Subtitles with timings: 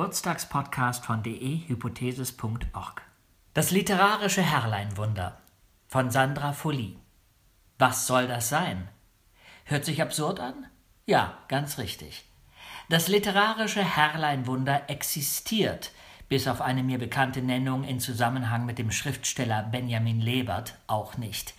[0.00, 3.02] Geburtstagspodcast von dehypothesis.org.
[3.52, 5.36] Das literarische Herrleinwunder
[5.88, 6.96] von Sandra Folie.
[7.78, 8.88] Was soll das sein?
[9.64, 10.68] Hört sich absurd an?
[11.04, 12.24] Ja, ganz richtig.
[12.88, 15.92] Das literarische Herrleinwunder existiert,
[16.30, 21.52] bis auf eine mir bekannte Nennung in Zusammenhang mit dem Schriftsteller Benjamin Lebert, auch nicht.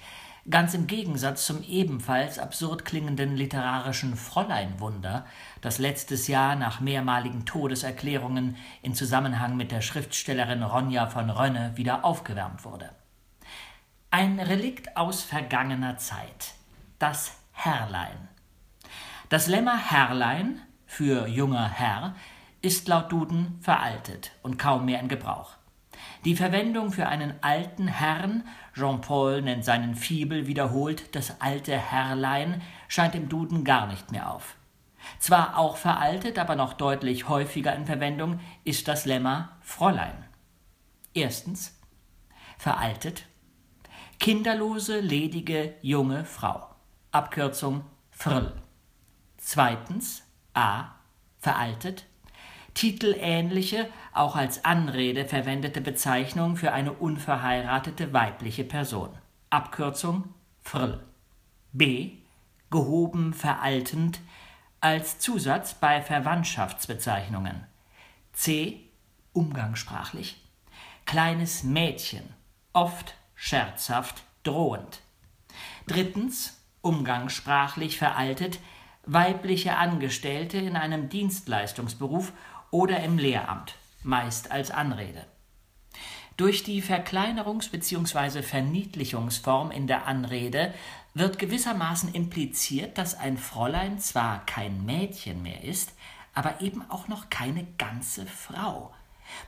[0.49, 5.25] Ganz im Gegensatz zum ebenfalls absurd klingenden literarischen Fräuleinwunder,
[5.61, 12.03] das letztes Jahr nach mehrmaligen Todeserklärungen in Zusammenhang mit der Schriftstellerin Ronja von Rönne wieder
[12.03, 12.89] aufgewärmt wurde.
[14.09, 16.55] Ein Relikt aus vergangener Zeit.
[16.97, 18.27] Das Herrlein.
[19.29, 22.15] Das Lemma Herrlein für junger Herr
[22.63, 25.60] ist laut Duden veraltet und kaum mehr in Gebrauch.
[26.23, 28.43] Die Verwendung für einen alten Herrn,
[28.75, 34.55] Jean-Paul nennt seinen Fibel wiederholt das alte Herrlein, scheint im Duden gar nicht mehr auf.
[35.17, 40.25] Zwar auch veraltet, aber noch deutlich häufiger in Verwendung ist das Lemma Fräulein.
[41.15, 41.79] Erstens
[42.59, 43.25] veraltet
[44.19, 46.67] kinderlose, ledige, junge Frau.
[47.11, 48.53] Abkürzung Frl.
[49.37, 50.91] Zweitens a
[51.39, 52.05] veraltet
[52.73, 59.09] titelähnliche, auch als Anrede verwendete Bezeichnung für eine unverheiratete weibliche Person.
[59.49, 60.99] Abkürzung Frl.
[61.73, 62.11] b.
[62.69, 64.19] gehoben veraltend
[64.79, 67.63] als Zusatz bei Verwandtschaftsbezeichnungen.
[68.33, 68.79] c.
[69.33, 70.41] umgangssprachlich
[71.11, 72.23] kleines Mädchen,
[72.71, 75.01] oft scherzhaft, drohend.
[75.85, 78.59] Drittens umgangssprachlich veraltet
[79.05, 82.31] weibliche Angestellte in einem Dienstleistungsberuf
[82.71, 85.25] oder im Lehramt, meist als Anrede.
[86.37, 88.41] Durch die Verkleinerungs- bzw.
[88.41, 90.73] Verniedlichungsform in der Anrede
[91.13, 95.93] wird gewissermaßen impliziert, dass ein Fräulein zwar kein Mädchen mehr ist,
[96.33, 98.93] aber eben auch noch keine ganze Frau,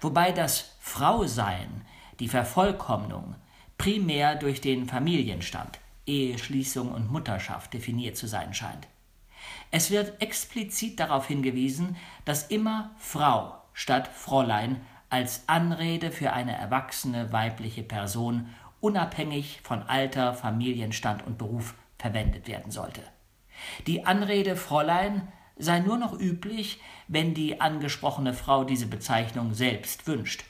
[0.01, 1.85] wobei das Frausein,
[2.19, 3.35] die Vervollkommnung,
[3.77, 8.87] primär durch den Familienstand, Eheschließung und Mutterschaft definiert zu sein scheint.
[9.75, 11.95] Es wird explizit darauf hingewiesen,
[12.25, 18.49] dass immer Frau statt Fräulein als Anrede für eine erwachsene weibliche Person
[18.81, 23.01] unabhängig von Alter, Familienstand und Beruf verwendet werden sollte.
[23.87, 30.43] Die Anrede Fräulein sei nur noch üblich, wenn die angesprochene Frau diese Bezeichnung selbst wünscht.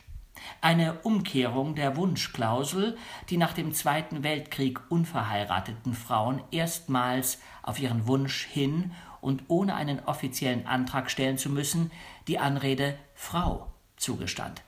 [0.59, 2.97] Eine Umkehrung der Wunschklausel,
[3.29, 8.91] die nach dem Zweiten Weltkrieg unverheirateten Frauen erstmals auf ihren Wunsch hin
[9.23, 11.91] und ohne einen offiziellen Antrag stellen zu müssen,
[12.28, 14.61] die Anrede Frau zugestand.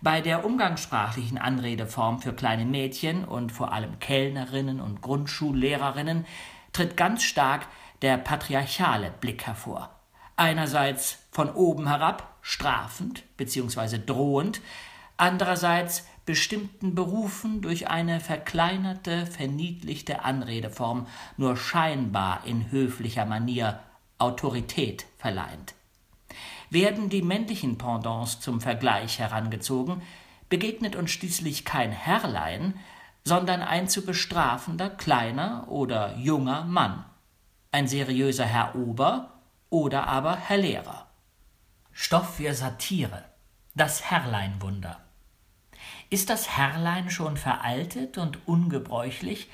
[0.00, 6.26] Bei der umgangssprachlichen Anredeform für kleine Mädchen und vor allem Kellnerinnen und Grundschullehrerinnen
[6.72, 7.66] tritt ganz stark
[8.02, 9.90] der patriarchale Blick hervor.
[10.36, 13.98] Einerseits von oben herab, strafend bzw.
[14.04, 14.60] drohend,
[15.16, 23.80] andererseits bestimmten Berufen durch eine verkleinerte, verniedlichte Anredeform nur scheinbar in höflicher Manier
[24.18, 25.74] Autorität verleihend.
[26.70, 30.02] Werden die männlichen Pendants zum Vergleich herangezogen,
[30.48, 32.74] begegnet uns schließlich kein Herrlein,
[33.24, 37.04] sondern ein zu bestrafender kleiner oder junger Mann,
[37.72, 39.32] ein seriöser Herr Ober
[39.70, 41.06] oder aber Herr Lehrer.
[41.92, 43.24] Stoff für Satire.
[43.74, 45.03] Das Herrleinwunder.
[46.10, 49.48] Ist das Herrlein schon veraltet und ungebräuchlich,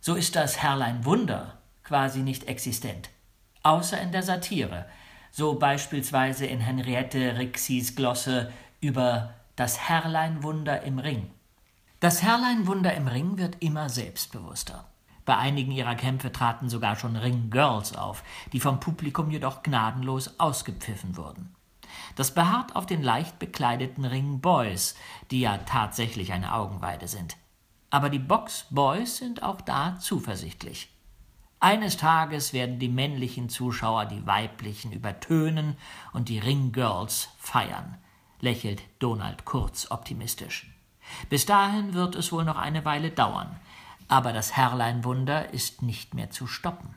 [0.00, 3.10] so ist das Herrlein Wunder quasi nicht existent,
[3.62, 4.86] außer in der Satire,
[5.30, 11.30] so beispielsweise in Henriette Rixis Glosse über das Herrlein Wunder im Ring.
[12.00, 14.86] Das Herrlein Wunder im Ring wird immer selbstbewusster.
[15.26, 21.16] Bei einigen ihrer Kämpfe traten sogar schon Ring-Girls auf, die vom Publikum jedoch gnadenlos ausgepfiffen
[21.16, 21.54] wurden.
[22.16, 24.94] Das beharrt auf den leicht bekleideten Ring Boys,
[25.30, 27.36] die ja tatsächlich eine Augenweide sind.
[27.90, 30.90] Aber die Box Boys sind auch da zuversichtlich.
[31.62, 35.76] Eines Tages werden die männlichen Zuschauer die weiblichen übertönen
[36.12, 37.98] und die Ring Girls feiern,
[38.40, 40.70] lächelt Donald Kurz optimistisch.
[41.28, 43.60] Bis dahin wird es wohl noch eine Weile dauern,
[44.08, 46.94] aber das Herrleinwunder ist nicht mehr zu stoppen.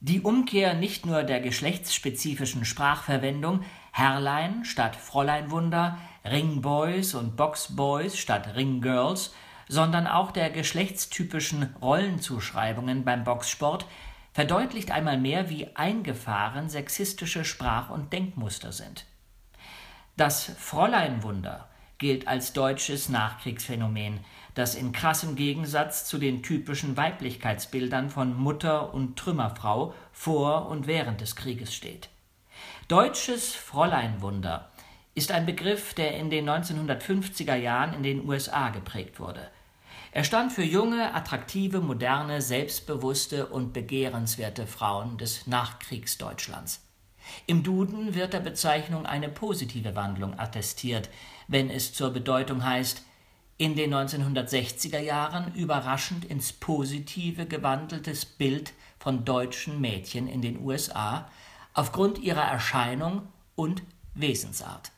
[0.00, 9.34] Die Umkehr nicht nur der geschlechtsspezifischen Sprachverwendung Herrlein statt Fräuleinwunder, Ringboys und Boxboys statt Ringgirls,
[9.68, 13.86] sondern auch der geschlechtstypischen Rollenzuschreibungen beim Boxsport
[14.32, 19.04] verdeutlicht einmal mehr, wie eingefahren sexistische Sprach- und Denkmuster sind.
[20.16, 21.68] Das Fräuleinwunder
[21.98, 24.20] gilt als deutsches Nachkriegsphänomen,
[24.54, 31.20] das in krassem Gegensatz zu den typischen Weiblichkeitsbildern von Mutter und Trümmerfrau vor und während
[31.20, 32.08] des Krieges steht.
[32.88, 34.70] Deutsches Fräuleinwunder
[35.14, 39.50] ist ein Begriff, der in den 1950er Jahren in den USA geprägt wurde.
[40.10, 46.82] Er stand für junge, attraktive, moderne, selbstbewusste und begehrenswerte Frauen des Nachkriegsdeutschlands.
[47.46, 51.10] Im Duden wird der Bezeichnung eine positive Wandlung attestiert,
[51.46, 53.02] wenn es zur Bedeutung heißt,
[53.58, 61.28] in den 1960er Jahren überraschend ins Positive gewandeltes Bild von deutschen Mädchen in den USA
[61.78, 63.84] aufgrund ihrer Erscheinung und
[64.14, 64.90] Wesensart.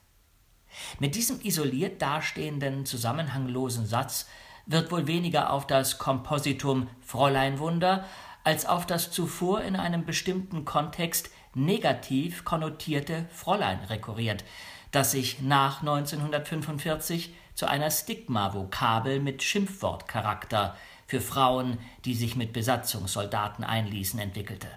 [0.99, 4.27] Mit diesem isoliert dastehenden, zusammenhanglosen Satz
[4.65, 8.07] wird wohl weniger auf das Kompositum Fräuleinwunder
[8.45, 14.43] als auf das zuvor in einem bestimmten Kontext negativ konnotierte Fräulein rekurriert,
[14.91, 20.75] das sich nach 1945 zu einer Stigma-Vokabel mit Schimpfwortcharakter
[21.07, 24.69] für Frauen, die sich mit Besatzungssoldaten einließen, entwickelte.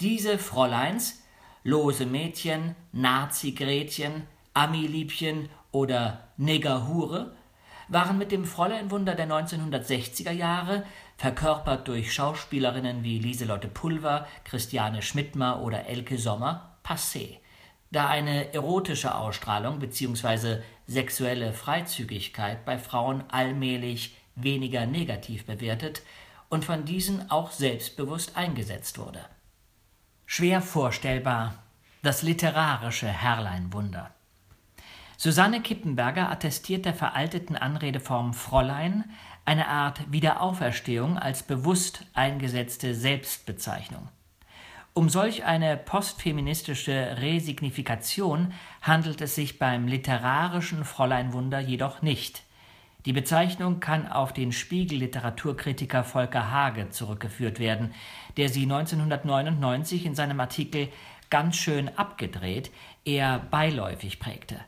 [0.00, 1.22] Diese Fräuleins,
[1.64, 7.36] lose Mädchen, Nazi-Gretchen, Ami-Liebchen oder Negerhure
[7.88, 10.84] waren mit dem Fräuleinwunder der 1960er Jahre,
[11.16, 17.38] verkörpert durch Schauspielerinnen wie Lieselotte Pulver, Christiane Schmidtmer oder Elke Sommer, passé,
[17.90, 20.58] da eine erotische Ausstrahlung bzw.
[20.86, 26.02] sexuelle Freizügigkeit bei Frauen allmählich weniger negativ bewertet
[26.50, 29.20] und von diesen auch selbstbewusst eingesetzt wurde.
[30.30, 31.54] Schwer vorstellbar
[32.02, 34.10] das literarische Herrleinwunder.
[35.16, 39.04] Susanne Kippenberger attestiert der veralteten Anredeform Fräulein
[39.46, 44.10] eine Art Wiederauferstehung als bewusst eingesetzte Selbstbezeichnung.
[44.92, 48.52] Um solch eine postfeministische Resignifikation
[48.82, 52.42] handelt es sich beim literarischen Fräuleinwunder jedoch nicht.
[53.08, 57.94] Die Bezeichnung kann auf den Spiegel-Literaturkritiker Volker Hage zurückgeführt werden,
[58.36, 60.90] der sie 1999 in seinem Artikel
[61.30, 62.70] ganz schön abgedreht
[63.06, 64.60] eher beiläufig prägte.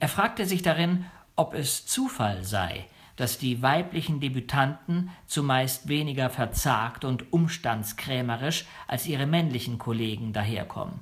[0.00, 1.04] Er fragte sich darin,
[1.36, 2.86] ob es Zufall sei,
[3.16, 11.00] dass die weiblichen Debütanten zumeist weniger verzagt und umstandskrämerisch als ihre männlichen Kollegen daherkommen.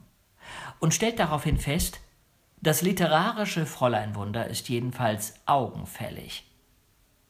[0.80, 2.00] Und stellt daraufhin fest,
[2.60, 6.42] das literarische Fräuleinwunder ist jedenfalls augenfällig.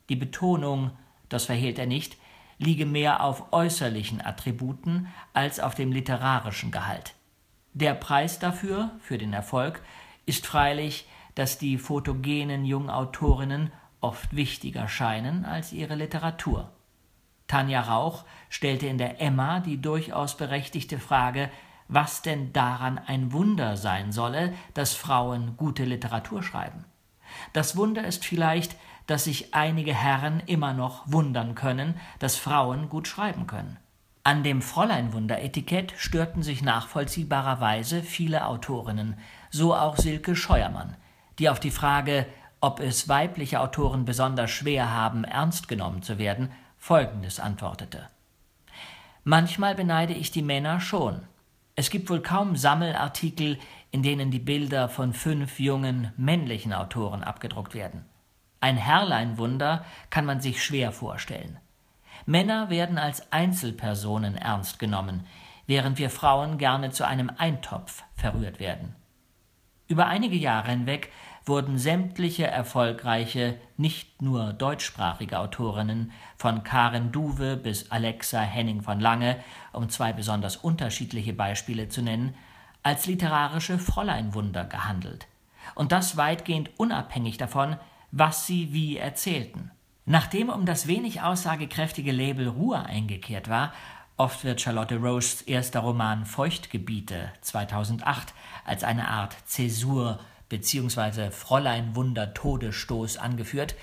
[0.08, 0.90] Die Betonung,
[1.28, 2.16] das verhehlt er nicht,
[2.58, 7.14] liege mehr auf äußerlichen Attributen als auf dem literarischen Gehalt.
[7.74, 9.82] Der Preis dafür, für den Erfolg,
[10.24, 11.06] ist freilich
[11.36, 13.70] dass die photogenen Jungautorinnen
[14.00, 16.72] oft wichtiger scheinen als ihre Literatur.
[17.46, 21.50] Tanja Rauch stellte in der Emma die durchaus berechtigte Frage,
[21.88, 26.84] was denn daran ein Wunder sein solle, dass Frauen gute Literatur schreiben.
[27.52, 28.74] Das Wunder ist vielleicht,
[29.06, 33.78] dass sich einige Herren immer noch wundern können, dass Frauen gut schreiben können.
[34.24, 39.16] An dem Fräuleinwunder-Etikett störten sich nachvollziehbarerweise viele Autorinnen,
[39.50, 40.96] so auch Silke Scheuermann,
[41.38, 42.26] die auf die Frage,
[42.60, 48.08] ob es weibliche Autoren besonders schwer haben, ernst genommen zu werden, folgendes antwortete.
[49.22, 51.22] Manchmal beneide ich die Männer schon.
[51.76, 53.58] Es gibt wohl kaum Sammelartikel,
[53.90, 58.04] in denen die Bilder von fünf jungen männlichen Autoren abgedruckt werden.
[58.60, 61.58] Ein Herrleinwunder kann man sich schwer vorstellen.
[62.24, 65.26] Männer werden als Einzelpersonen ernst genommen,
[65.66, 68.94] während wir Frauen gerne zu einem Eintopf verrührt werden.
[69.88, 71.12] Über einige Jahre hinweg
[71.44, 79.36] wurden sämtliche erfolgreiche, nicht nur deutschsprachige Autorinnen, von Karen Duwe bis Alexa Henning von Lange,
[79.72, 82.34] um zwei besonders unterschiedliche Beispiele zu nennen,
[82.82, 85.28] als literarische Fräuleinwunder gehandelt.
[85.76, 87.76] Und das weitgehend unabhängig davon,
[88.10, 89.70] was sie wie erzählten.
[90.04, 93.72] Nachdem um das wenig aussagekräftige Label Ruhe eingekehrt war,
[94.18, 98.32] Oft wird Charlotte Roasts erster Roman Feuchtgebiete 2008
[98.64, 101.30] als eine Art Zäsur bzw.
[101.30, 103.74] Fräulein Wunder Todesstoß angeführt,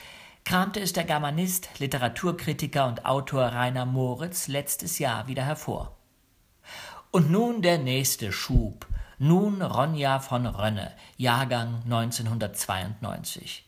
[0.43, 5.95] kramte es der Germanist, Literaturkritiker und Autor Rainer Moritz letztes Jahr wieder hervor.
[7.11, 8.87] Und nun der nächste Schub.
[9.19, 13.65] Nun Ronja von Rönne, Jahrgang 1992.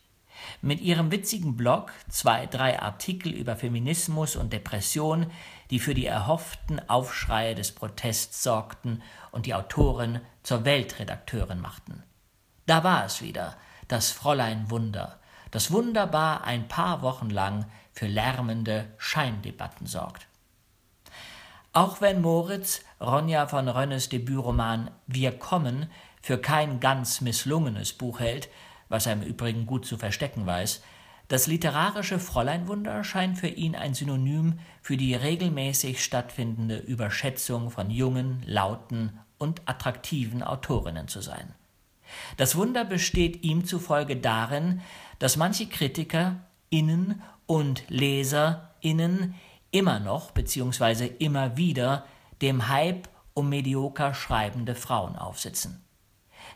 [0.62, 5.32] Mit ihrem witzigen Blog, zwei, drei Artikel über Feminismus und Depression,
[5.70, 12.04] die für die erhofften Aufschreie des Protests sorgten und die Autorin zur Weltredakteurin machten.
[12.66, 13.56] Da war es wieder,
[13.88, 15.20] das Fräulein Wunder,
[15.52, 20.28] das wunderbar ein paar Wochen lang für lärmende Scheindebatten sorgt.
[21.74, 25.90] Auch wenn Moritz Ronja von Rönnes Debütroman Wir kommen
[26.22, 28.50] für kein ganz misslungenes Buch hält,
[28.90, 30.82] was er im Übrigen gut zu verstecken weiß,
[31.28, 38.44] das literarische Fräuleinwunder scheint für ihn ein Synonym für die regelmäßig stattfindende Überschätzung von jungen,
[38.46, 41.54] lauten und attraktiven Autorinnen zu sein.
[42.38, 44.82] Das Wunder besteht ihm zufolge darin,
[45.18, 49.34] dass manche Kritiker innen und Leser innen
[49.72, 51.08] immer noch bzw.
[51.20, 52.06] immer wieder
[52.42, 55.85] dem Hype um medioker schreibende Frauen aufsitzen.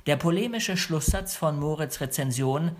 [0.05, 2.77] Der polemische Schlusssatz von Moritz Rezension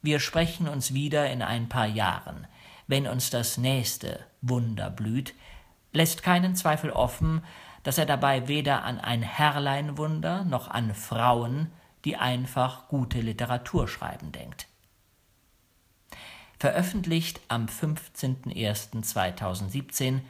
[0.00, 2.46] Wir sprechen uns wieder in ein paar Jahren,
[2.86, 5.34] wenn uns das nächste Wunder blüht,
[5.92, 7.42] lässt keinen Zweifel offen,
[7.82, 11.70] dass er dabei weder an ein Herrleinwunder noch an Frauen,
[12.04, 14.66] die einfach gute Literatur schreiben, denkt.
[16.58, 20.20] Veröffentlicht am 15.01.2017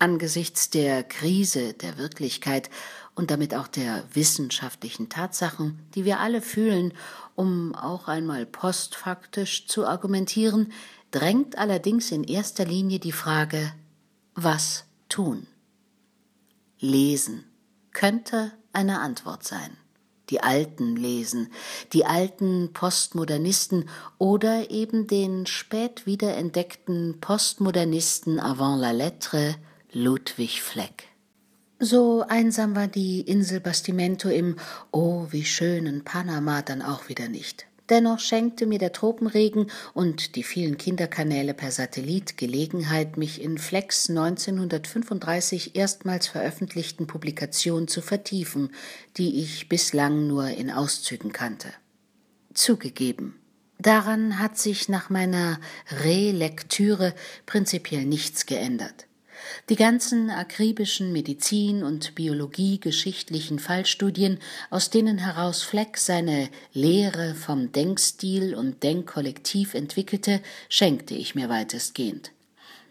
[0.00, 2.70] Angesichts der Krise der Wirklichkeit
[3.18, 6.94] und damit auch der wissenschaftlichen Tatsachen, die wir alle fühlen,
[7.34, 10.72] um auch einmal postfaktisch zu argumentieren,
[11.10, 13.72] drängt allerdings in erster Linie die Frage,
[14.36, 15.48] was tun?
[16.78, 17.44] Lesen
[17.92, 19.76] könnte eine Antwort sein.
[20.30, 21.50] Die Alten lesen,
[21.92, 29.56] die alten Postmodernisten oder eben den spät wiederentdeckten Postmodernisten avant la lettre
[29.90, 31.07] Ludwig Fleck.
[31.80, 34.56] So einsam war die Insel Bastimento im
[34.90, 37.66] Oh, wie schönen Panama dann auch wieder nicht.
[37.88, 44.10] Dennoch schenkte mir der Tropenregen und die vielen Kinderkanäle per Satellit Gelegenheit, mich in Flecks
[44.10, 48.70] 1935 erstmals veröffentlichten Publikation zu vertiefen,
[49.16, 51.68] die ich bislang nur in Auszügen kannte.
[52.52, 53.36] Zugegeben,
[53.78, 55.60] daran hat sich nach meiner
[56.02, 57.14] Relektüre
[57.46, 59.07] prinzipiell nichts geändert.
[59.68, 64.38] Die ganzen akribischen Medizin- und Biologie-geschichtlichen Fallstudien,
[64.70, 72.32] aus denen heraus Fleck seine Lehre vom Denkstil und Denkkollektiv entwickelte, schenkte ich mir weitestgehend.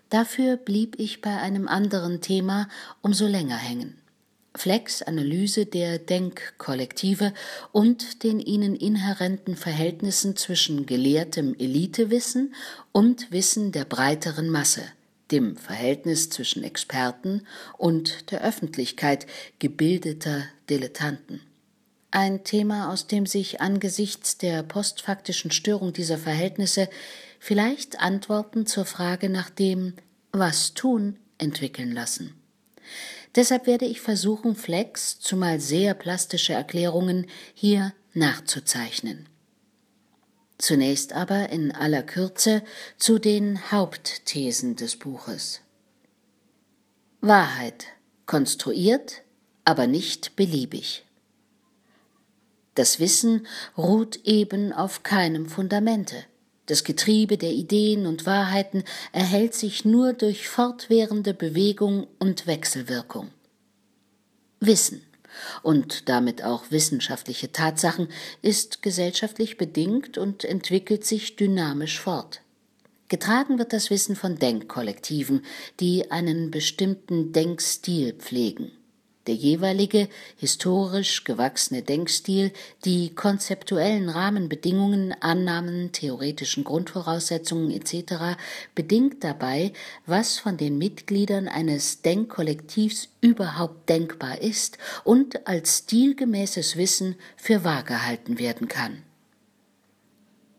[0.09, 2.69] Dafür blieb ich bei einem anderen Thema
[3.01, 3.97] umso länger hängen.
[4.55, 7.33] Flecks Analyse der Denkkollektive
[7.71, 12.55] und den ihnen inhärenten Verhältnissen zwischen gelehrtem Elitewissen
[12.91, 14.83] und Wissen der breiteren Masse–
[15.31, 17.45] dem Verhältnis zwischen Experten
[17.77, 19.27] und der Öffentlichkeit
[19.59, 21.41] gebildeter Dilettanten.
[22.11, 26.89] Ein Thema, aus dem sich angesichts der postfaktischen Störung dieser Verhältnisse
[27.39, 29.93] vielleicht Antworten zur Frage nach dem
[30.31, 32.33] Was tun entwickeln lassen.
[33.35, 39.27] Deshalb werde ich versuchen, Flex, zumal sehr plastische Erklärungen, hier nachzuzeichnen.
[40.57, 42.63] Zunächst aber in aller Kürze
[42.97, 45.61] zu den Hauptthesen des Buches.
[47.21, 47.85] Wahrheit
[48.25, 49.21] konstruiert,
[49.65, 51.05] aber nicht beliebig.
[52.73, 53.47] Das Wissen
[53.77, 56.15] ruht eben auf keinem Fundamente.
[56.67, 58.83] Das Getriebe der Ideen und Wahrheiten
[59.13, 63.29] erhält sich nur durch fortwährende Bewegung und Wechselwirkung.
[64.59, 65.01] Wissen
[65.63, 68.07] und damit auch wissenschaftliche Tatsachen
[68.41, 72.41] ist gesellschaftlich bedingt und entwickelt sich dynamisch fort.
[73.09, 75.45] Getragen wird das Wissen von Denkkollektiven,
[75.79, 78.71] die einen bestimmten Denkstil pflegen.
[79.27, 80.07] Der jeweilige
[80.37, 82.53] historisch gewachsene Denkstil,
[82.85, 88.37] die konzeptuellen Rahmenbedingungen, Annahmen, theoretischen Grundvoraussetzungen etc.
[88.73, 89.73] bedingt dabei,
[90.05, 97.83] was von den Mitgliedern eines Denkkollektivs überhaupt denkbar ist und als stilgemäßes Wissen für wahr
[97.83, 99.03] gehalten werden kann.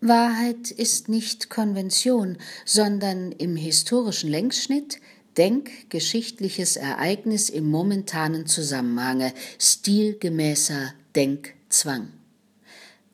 [0.00, 5.00] Wahrheit ist nicht Konvention, sondern im historischen Längsschnitt
[5.38, 12.08] denkgeschichtliches Ereignis im momentanen Zusammenhange, stilgemäßer Denkzwang.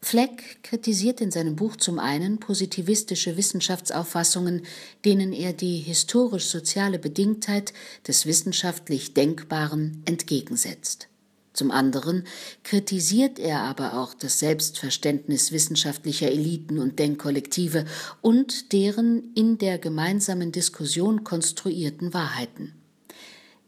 [0.01, 4.67] Fleck kritisiert in seinem Buch zum einen positivistische Wissenschaftsauffassungen,
[5.05, 7.73] denen er die historisch-soziale Bedingtheit
[8.07, 11.09] des wissenschaftlich Denkbaren entgegensetzt.
[11.55, 12.25] Zum anderen
[12.65, 17.85] kritisiert er aber auch das Selbstverständnis wissenschaftlicher Eliten und Denkkollektive
[18.21, 22.75] und deren in der gemeinsamen Diskussion konstruierten Wahrheiten.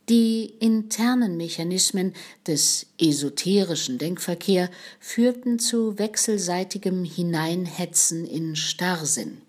[0.09, 2.13] Die internen Mechanismen
[2.47, 9.43] des esoterischen Denkverkehr führten zu wechselseitigem Hineinhetzen in Starrsinn.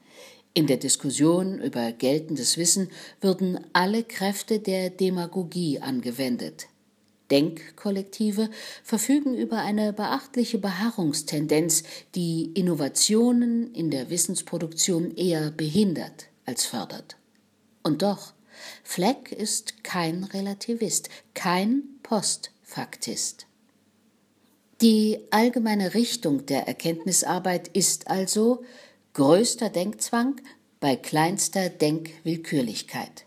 [0.54, 2.90] In der Diskussion über geltendes Wissen
[3.20, 6.68] würden alle Kräfte der Demagogie angewendet.
[7.32, 8.50] Denkkollektive
[8.84, 11.84] verfügen über eine beachtliche Beharrungstendenz,
[12.16, 17.18] die Innovationen in der Wissensproduktion eher behindert als fördert.
[17.84, 18.34] Und doch,
[18.84, 23.46] Fleck ist kein Relativist, kein Postfaktist.
[24.82, 28.64] Die allgemeine Richtung der Erkenntnisarbeit ist also
[29.14, 30.40] größter Denkzwang
[30.80, 33.26] bei kleinster Denkwillkürlichkeit.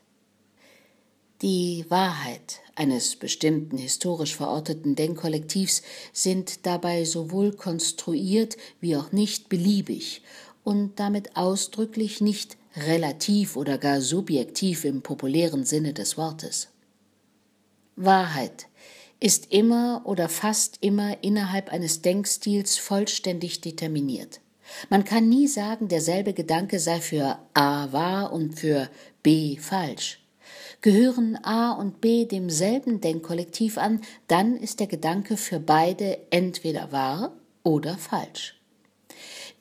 [1.42, 5.82] Die Wahrheit eines bestimmten historisch verorteten Denkkollektivs
[6.14, 10.22] sind dabei sowohl konstruiert wie auch nicht beliebig
[10.64, 16.68] und damit ausdrücklich nicht relativ oder gar subjektiv im populären Sinne des Wortes.
[17.96, 18.66] Wahrheit
[19.20, 24.40] ist immer oder fast immer innerhalb eines Denkstils vollständig determiniert.
[24.88, 28.88] Man kann nie sagen, derselbe Gedanke sei für A wahr und für
[29.22, 30.19] B falsch.
[30.83, 37.33] Gehören A und B demselben Denkkollektiv an, dann ist der Gedanke für beide entweder wahr
[37.62, 38.57] oder falsch.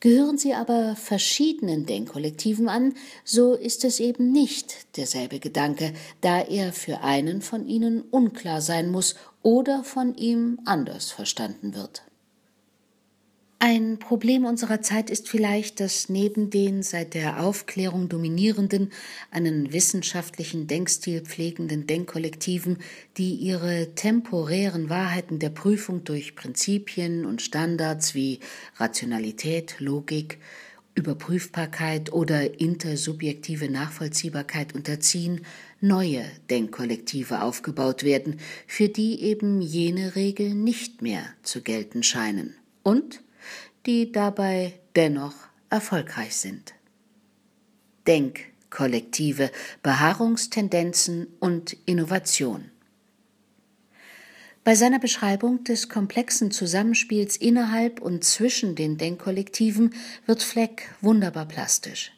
[0.00, 6.72] Gehören sie aber verschiedenen Denkkollektiven an, so ist es eben nicht derselbe Gedanke, da er
[6.72, 12.02] für einen von ihnen unklar sein muss oder von ihm anders verstanden wird.
[13.62, 18.90] Ein Problem unserer Zeit ist vielleicht, dass neben den seit der Aufklärung dominierenden,
[19.30, 22.78] einen wissenschaftlichen Denkstil pflegenden Denkkollektiven,
[23.18, 28.40] die ihre temporären Wahrheiten der Prüfung durch Prinzipien und Standards wie
[28.76, 30.38] Rationalität, Logik,
[30.94, 35.42] Überprüfbarkeit oder intersubjektive Nachvollziehbarkeit unterziehen,
[35.82, 42.56] neue Denkkollektive aufgebaut werden, für die eben jene Regeln nicht mehr zu gelten scheinen.
[42.82, 43.20] Und
[43.86, 45.34] die dabei dennoch
[45.70, 46.74] erfolgreich sind.
[48.06, 49.50] Denkkollektive,
[49.82, 52.70] Beharrungstendenzen und Innovation.
[54.62, 59.94] Bei seiner Beschreibung des komplexen Zusammenspiels innerhalb und zwischen den Denkkollektiven
[60.26, 62.12] wird Fleck wunderbar plastisch.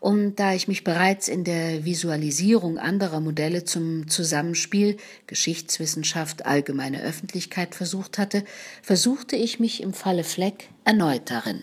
[0.00, 7.74] Und da ich mich bereits in der Visualisierung anderer Modelle zum Zusammenspiel Geschichtswissenschaft, allgemeine Öffentlichkeit
[7.74, 8.44] versucht hatte,
[8.82, 11.62] versuchte ich mich im Falle Fleck erneut darin.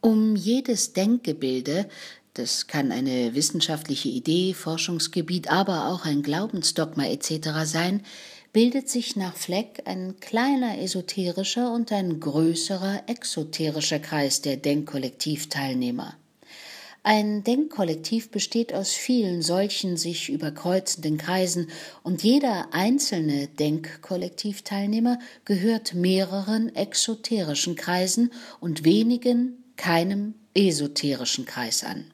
[0.00, 1.88] Um jedes Denkgebilde,
[2.34, 7.50] das kann eine wissenschaftliche Idee, Forschungsgebiet, aber auch ein Glaubensdogma etc.
[7.64, 8.02] sein,
[8.52, 16.16] bildet sich nach Fleck ein kleiner esoterischer und ein größerer exoterischer Kreis der Denkkollektivteilnehmer.
[17.04, 21.68] Ein Denkkollektiv besteht aus vielen solchen sich überkreuzenden Kreisen
[22.04, 32.04] und jeder einzelne Denkkollektivteilnehmer gehört mehreren exoterischen Kreisen und wenigen keinem esoterischen Kreis an.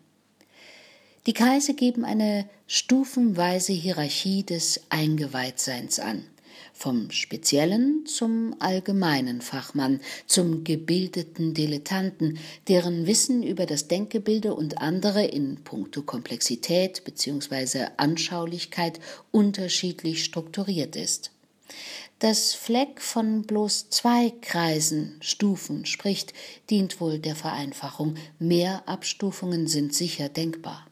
[1.26, 6.24] Die Kreise geben eine stufenweise Hierarchie des Eingeweihtseins an
[6.78, 12.38] vom speziellen zum allgemeinen Fachmann, zum gebildeten Dilettanten,
[12.68, 17.88] deren Wissen über das Denkgebilde und andere in puncto Komplexität bzw.
[17.96, 19.00] Anschaulichkeit
[19.32, 21.32] unterschiedlich strukturiert ist.
[22.20, 26.32] Das Fleck von bloß zwei Kreisen, Stufen spricht,
[26.68, 28.16] dient wohl der Vereinfachung.
[28.40, 30.87] Mehr Abstufungen sind sicher denkbar.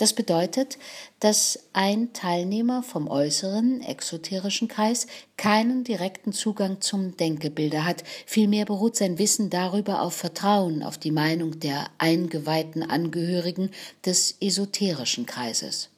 [0.00, 0.78] Das bedeutet,
[1.18, 8.96] dass ein Teilnehmer vom äußeren, exoterischen Kreis keinen direkten Zugang zum Denkgebilde hat, vielmehr beruht
[8.96, 13.72] sein Wissen darüber auf Vertrauen auf die Meinung der eingeweihten Angehörigen
[14.06, 15.90] des esoterischen Kreises.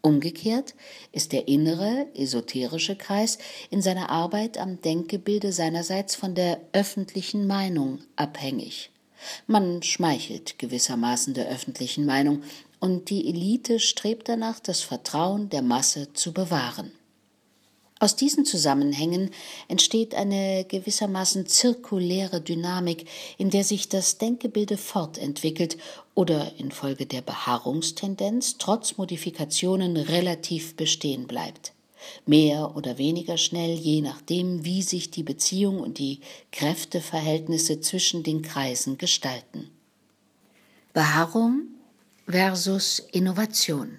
[0.00, 0.74] Umgekehrt
[1.12, 3.36] ist der innere, esoterische Kreis
[3.68, 8.90] in seiner Arbeit am Denkgebilde seinerseits von der öffentlichen Meinung abhängig.
[9.46, 12.42] Man schmeichelt gewissermaßen der öffentlichen Meinung,
[12.80, 16.92] und die Elite strebt danach, das Vertrauen der Masse zu bewahren.
[18.02, 19.30] Aus diesen Zusammenhängen
[19.68, 25.76] entsteht eine gewissermaßen zirkuläre Dynamik, in der sich das Denkgebilde fortentwickelt
[26.14, 31.74] oder infolge der Beharrungstendenz trotz Modifikationen relativ bestehen bleibt.
[32.24, 36.20] Mehr oder weniger schnell, je nachdem, wie sich die Beziehung und die
[36.52, 39.68] Kräfteverhältnisse zwischen den Kreisen gestalten.
[40.94, 41.64] Beharrung
[42.30, 43.98] versus Innovation.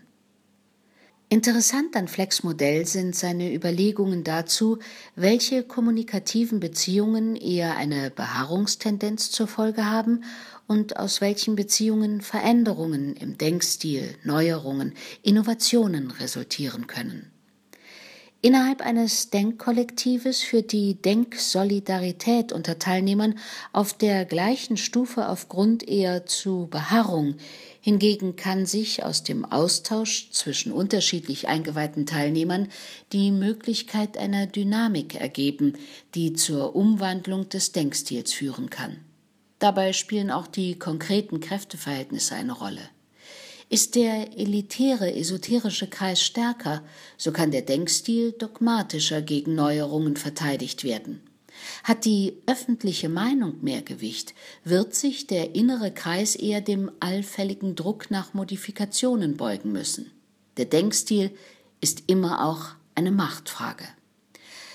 [1.30, 4.80] Interessant an Flecks Modell sind seine Überlegungen dazu,
[5.16, 10.26] welche kommunikativen Beziehungen eher eine Beharrungstendenz zur Folge haben
[10.68, 17.32] und aus welchen Beziehungen Veränderungen im Denkstil, Neuerungen, Innovationen resultieren können.
[18.44, 23.36] Innerhalb eines Denkkollektives führt die Denksolidarität unter Teilnehmern
[23.72, 27.36] auf der gleichen Stufe aufgrund eher zu Beharrung,
[27.84, 32.68] Hingegen kann sich aus dem Austausch zwischen unterschiedlich eingeweihten Teilnehmern
[33.12, 35.74] die Möglichkeit einer Dynamik ergeben,
[36.14, 38.98] die zur Umwandlung des Denkstils führen kann.
[39.58, 42.82] Dabei spielen auch die konkreten Kräfteverhältnisse eine Rolle.
[43.72, 46.84] Ist der elitäre, esoterische Kreis stärker,
[47.16, 51.22] so kann der Denkstil dogmatischer gegen Neuerungen verteidigt werden.
[51.86, 54.34] Hat die öffentliche Meinung mehr Gewicht,
[54.66, 60.12] wird sich der innere Kreis eher dem allfälligen Druck nach Modifikationen beugen müssen.
[60.58, 61.32] Der Denkstil
[61.80, 63.86] ist immer auch eine Machtfrage.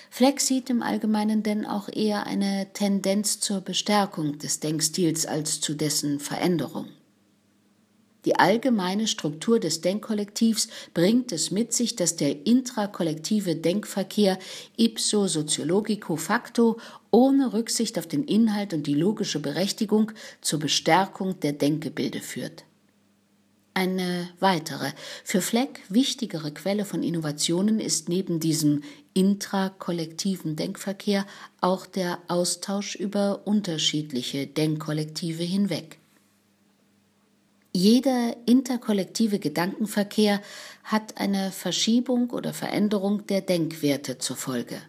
[0.09, 5.75] Fleck sieht im Allgemeinen denn auch eher eine Tendenz zur Bestärkung des Denkstils als zu
[5.75, 6.89] dessen Veränderung.
[8.27, 14.37] Die allgemeine Struktur des Denkkollektivs bringt es mit sich, dass der intrakollektive Denkverkehr
[14.77, 16.79] ipso sociologico facto
[17.13, 20.11] ohne Rücksicht auf den Inhalt und die logische Berechtigung
[20.41, 22.65] zur Bestärkung der Denkgebilde führt.
[23.75, 24.91] Eine weitere,
[25.23, 28.83] für Fleck wichtigere Quelle von Innovationen ist neben diesem
[29.15, 31.27] intrakollektiven Denkverkehr
[31.61, 36.01] auch der Austausch über unterschiedliche Denkkollektive hinweg.
[37.77, 40.41] Jeder interkollektive Gedankenverkehr
[40.83, 44.81] hat eine Verschiebung oder Veränderung der Denkwerte zur Folge.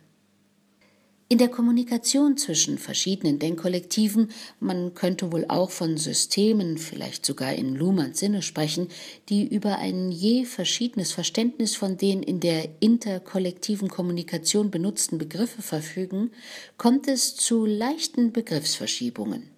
[1.27, 4.29] In der Kommunikation zwischen verschiedenen Denkkollektiven,
[4.61, 8.87] man könnte wohl auch von Systemen, vielleicht sogar in Luhmanns Sinne sprechen,
[9.27, 16.31] die über ein je verschiedenes Verständnis von den in der interkollektiven Kommunikation benutzten Begriffe verfügen,
[16.77, 19.56] kommt es zu leichten Begriffsverschiebungen.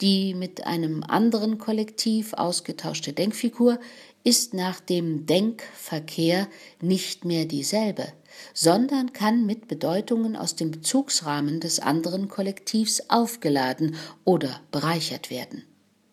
[0.00, 3.78] Die mit einem anderen Kollektiv ausgetauschte Denkfigur
[4.24, 6.48] ist nach dem Denkverkehr
[6.80, 8.06] nicht mehr dieselbe,
[8.54, 15.64] sondern kann mit Bedeutungen aus dem Bezugsrahmen des anderen Kollektivs aufgeladen oder bereichert werden.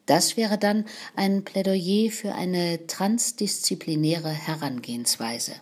[0.05, 5.53] Das wäre dann ein Plädoyer für eine transdisziplinäre Herangehensweise.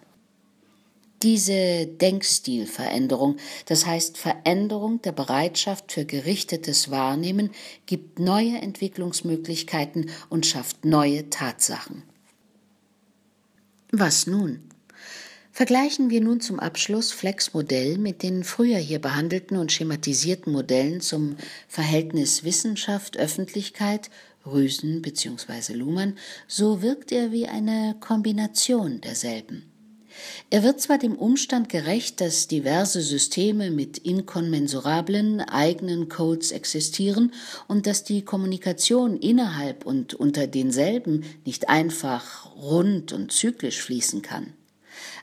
[1.21, 7.51] Diese Denkstilveränderung, das heißt Veränderung der Bereitschaft für gerichtetes Wahrnehmen,
[7.85, 12.03] gibt neue Entwicklungsmöglichkeiten und schafft neue Tatsachen.
[13.91, 14.61] Was nun?
[15.51, 21.01] Vergleichen wir nun zum Abschluss Flecks Modell mit den früher hier behandelten und schematisierten Modellen
[21.01, 21.35] zum
[21.67, 24.09] Verhältnis Wissenschaft-Öffentlichkeit,
[24.45, 25.73] Rüsen bzw.
[25.73, 29.68] Luhmann, so wirkt er wie eine Kombination derselben.
[30.49, 37.33] Er wird zwar dem Umstand gerecht, dass diverse Systeme mit inkommensurablen eigenen Codes existieren
[37.67, 44.53] und dass die Kommunikation innerhalb und unter denselben nicht einfach rund und zyklisch fließen kann.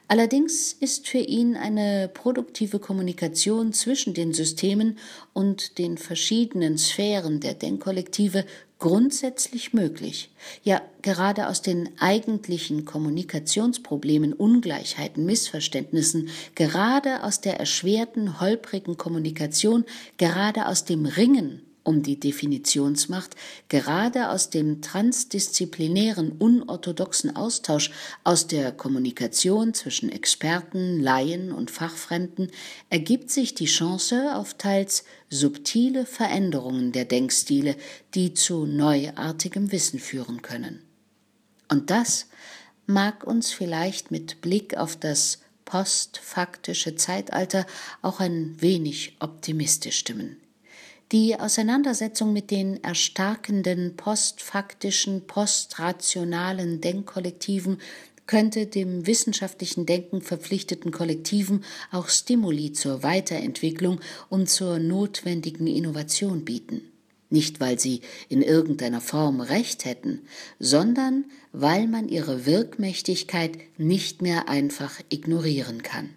[0.08, 4.98] Allerdings ist für ihn eine produktive Kommunikation zwischen den Systemen
[5.32, 8.44] und den verschiedenen Sphären der Denkkollektive
[8.78, 10.30] grundsätzlich möglich.
[10.62, 19.84] Ja, gerade aus den eigentlichen Kommunikationsproblemen, Ungleichheiten, Missverständnissen, gerade aus der erschwerten, holprigen Kommunikation,
[20.18, 23.36] gerade aus dem Ringen um die Definitionsmacht,
[23.68, 27.90] gerade aus dem transdisziplinären, unorthodoxen Austausch,
[28.24, 32.50] aus der Kommunikation zwischen Experten, Laien und Fachfremden,
[32.90, 37.76] ergibt sich die Chance auf teils subtile Veränderungen der Denkstile,
[38.14, 40.82] die zu neuartigem Wissen führen können.
[41.68, 42.26] Und das
[42.86, 47.66] mag uns vielleicht mit Blick auf das postfaktische Zeitalter
[48.02, 50.36] auch ein wenig optimistisch stimmen.
[51.12, 57.78] Die Auseinandersetzung mit den erstarkenden postfaktischen, postrationalen Denkkollektiven
[58.26, 66.80] könnte dem wissenschaftlichen Denken verpflichteten Kollektiven auch Stimuli zur Weiterentwicklung und zur notwendigen Innovation bieten.
[67.30, 70.22] Nicht, weil sie in irgendeiner Form Recht hätten,
[70.58, 76.10] sondern weil man ihre Wirkmächtigkeit nicht mehr einfach ignorieren kann.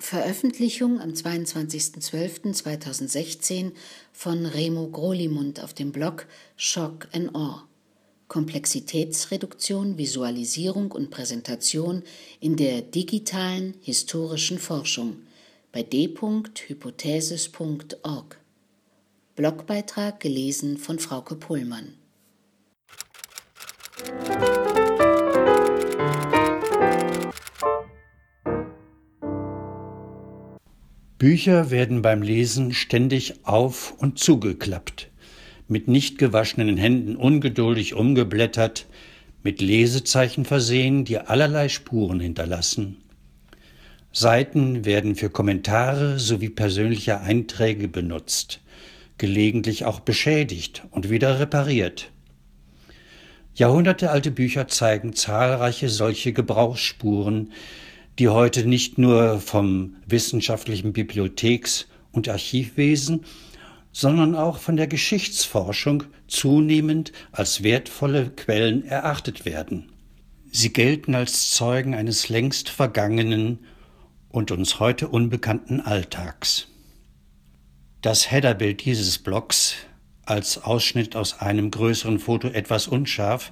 [0.00, 3.72] Veröffentlichung am 22.12.2016
[4.12, 7.64] von Remo Grolimund auf dem Blog Shock and Awe.
[8.28, 12.04] Komplexitätsreduktion, Visualisierung und Präsentation
[12.40, 15.22] in der digitalen historischen Forschung
[15.72, 18.38] bei d.hypothesis.org.
[19.34, 21.94] Blogbeitrag gelesen von Frauke Pullmann.
[31.18, 35.10] Bücher werden beim Lesen ständig auf und zugeklappt
[35.68, 38.86] mit nicht gewaschenen Händen ungeduldig umgeblättert,
[39.42, 42.96] mit Lesezeichen versehen, die allerlei Spuren hinterlassen.
[44.10, 48.60] Seiten werden für Kommentare sowie persönliche Einträge benutzt,
[49.18, 52.10] gelegentlich auch beschädigt und wieder repariert.
[53.54, 57.52] Jahrhundertealte Bücher zeigen zahlreiche solche Gebrauchsspuren,
[58.18, 63.24] die heute nicht nur vom wissenschaftlichen Bibliotheks- und Archivwesen,
[63.92, 69.90] sondern auch von der Geschichtsforschung zunehmend als wertvolle Quellen erachtet werden.
[70.50, 73.60] Sie gelten als Zeugen eines längst vergangenen
[74.30, 76.68] und uns heute unbekannten Alltags.
[78.02, 79.74] Das Headerbild dieses Blocks,
[80.24, 83.50] als Ausschnitt aus einem größeren Foto etwas unscharf,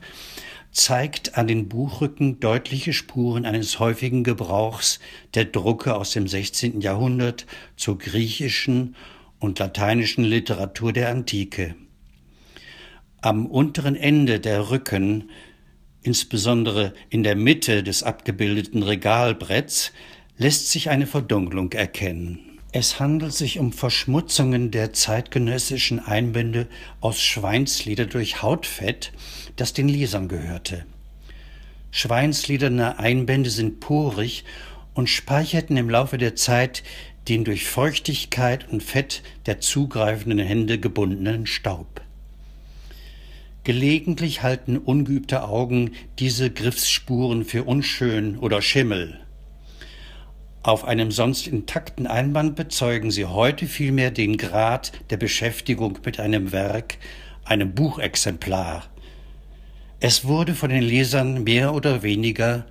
[0.76, 5.00] zeigt an den Buchrücken deutliche Spuren eines häufigen Gebrauchs
[5.34, 6.82] der Drucke aus dem 16.
[6.82, 8.94] Jahrhundert zur griechischen
[9.38, 11.76] und lateinischen Literatur der Antike.
[13.22, 15.30] Am unteren Ende der Rücken,
[16.02, 19.92] insbesondere in der Mitte des abgebildeten Regalbretts,
[20.36, 22.45] lässt sich eine Verdunklung erkennen.
[22.78, 26.66] Es handelt sich um Verschmutzungen der zeitgenössischen Einbände
[27.00, 29.12] aus Schweinsleder durch Hautfett,
[29.56, 30.84] das den Lesern gehörte.
[31.90, 34.44] Schweinslederne Einbände sind porig
[34.92, 36.82] und speicherten im Laufe der Zeit
[37.28, 42.02] den durch Feuchtigkeit und Fett der zugreifenden Hände gebundenen Staub.
[43.64, 49.25] Gelegentlich halten ungeübte Augen diese Griffsspuren für unschön oder Schimmel.
[50.66, 56.50] Auf einem sonst intakten Einband bezeugen sie heute vielmehr den Grad der Beschäftigung mit einem
[56.50, 56.98] Werk,
[57.44, 58.82] einem Buchexemplar.
[60.00, 62.66] Es wurde von den Lesern mehr oder weniger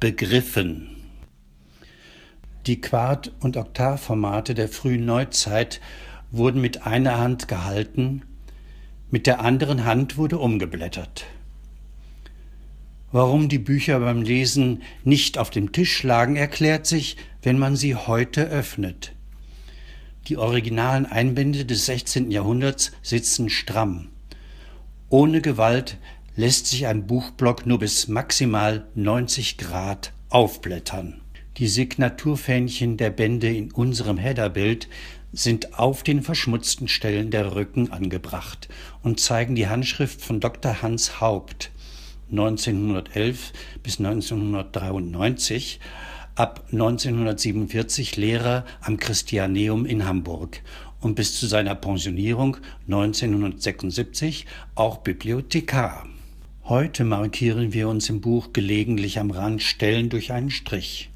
[0.00, 0.96] begriffen.
[2.66, 5.80] Die Quart- und Oktavformate der frühen Neuzeit
[6.32, 8.22] wurden mit einer Hand gehalten,
[9.12, 11.24] mit der anderen Hand wurde umgeblättert.
[13.10, 17.94] Warum die Bücher beim Lesen nicht auf dem Tisch lagen, erklärt sich, wenn man sie
[17.94, 19.12] heute öffnet.
[20.26, 22.30] Die originalen Einbände des 16.
[22.30, 24.08] Jahrhunderts sitzen stramm.
[25.08, 25.96] Ohne Gewalt
[26.36, 31.22] lässt sich ein Buchblock nur bis maximal 90 Grad aufblättern.
[31.56, 34.86] Die Signaturfähnchen der Bände in unserem Headerbild
[35.32, 38.68] sind auf den verschmutzten Stellen der Rücken angebracht
[39.02, 40.82] und zeigen die Handschrift von Dr.
[40.82, 41.70] Hans Haupt
[42.30, 45.80] 1911 bis 1993,
[46.34, 50.62] ab 1947 Lehrer am Christianeum in Hamburg
[51.00, 56.06] und bis zu seiner Pensionierung 1976 auch Bibliothekar.
[56.64, 61.10] Heute markieren wir uns im Buch gelegentlich am Rand Stellen durch einen Strich.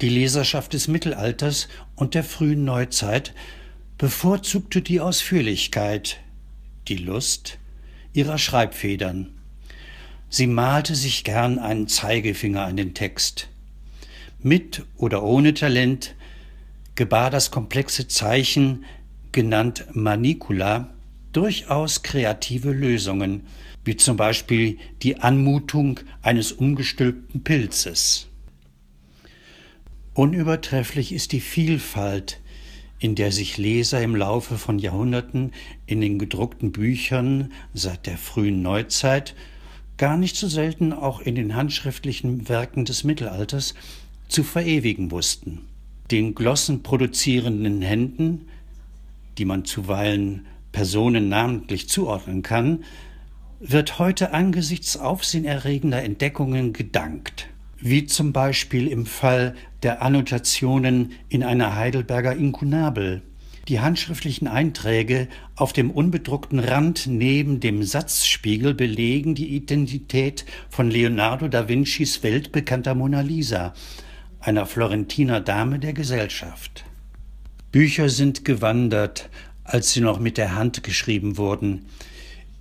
[0.00, 3.32] Die Leserschaft des Mittelalters und der frühen Neuzeit
[3.98, 6.18] bevorzugte die Ausführlichkeit,
[6.88, 7.58] die Lust
[8.12, 9.35] ihrer Schreibfedern.
[10.28, 13.48] Sie malte sich gern einen Zeigefinger an den Text.
[14.42, 16.14] Mit oder ohne Talent
[16.94, 18.84] gebar das komplexe Zeichen,
[19.32, 20.90] genannt Manicula,
[21.32, 23.46] durchaus kreative Lösungen,
[23.84, 28.26] wie zum Beispiel die Anmutung eines umgestülpten Pilzes.
[30.14, 32.40] Unübertrefflich ist die Vielfalt,
[32.98, 35.52] in der sich Leser im Laufe von Jahrhunderten
[35.84, 39.34] in den gedruckten Büchern seit der frühen Neuzeit,
[39.96, 43.74] gar nicht so selten auch in den handschriftlichen Werken des Mittelalters,
[44.28, 45.62] zu verewigen wussten.
[46.10, 48.48] Den Glossen produzierenden Händen,
[49.38, 52.84] die man zuweilen Personen namentlich zuordnen kann,
[53.60, 61.74] wird heute angesichts aufsehenerregender Entdeckungen gedankt, wie zum Beispiel im Fall der Annotationen in einer
[61.74, 63.22] Heidelberger Inkunabel.
[63.68, 65.26] Die handschriftlichen Einträge
[65.56, 72.94] auf dem unbedruckten Rand neben dem Satzspiegel belegen die Identität von Leonardo da Vincis weltbekannter
[72.94, 73.74] Mona Lisa,
[74.38, 76.84] einer Florentiner Dame der Gesellschaft.
[77.72, 79.28] Bücher sind gewandert,
[79.64, 81.86] als sie noch mit der Hand geschrieben wurden,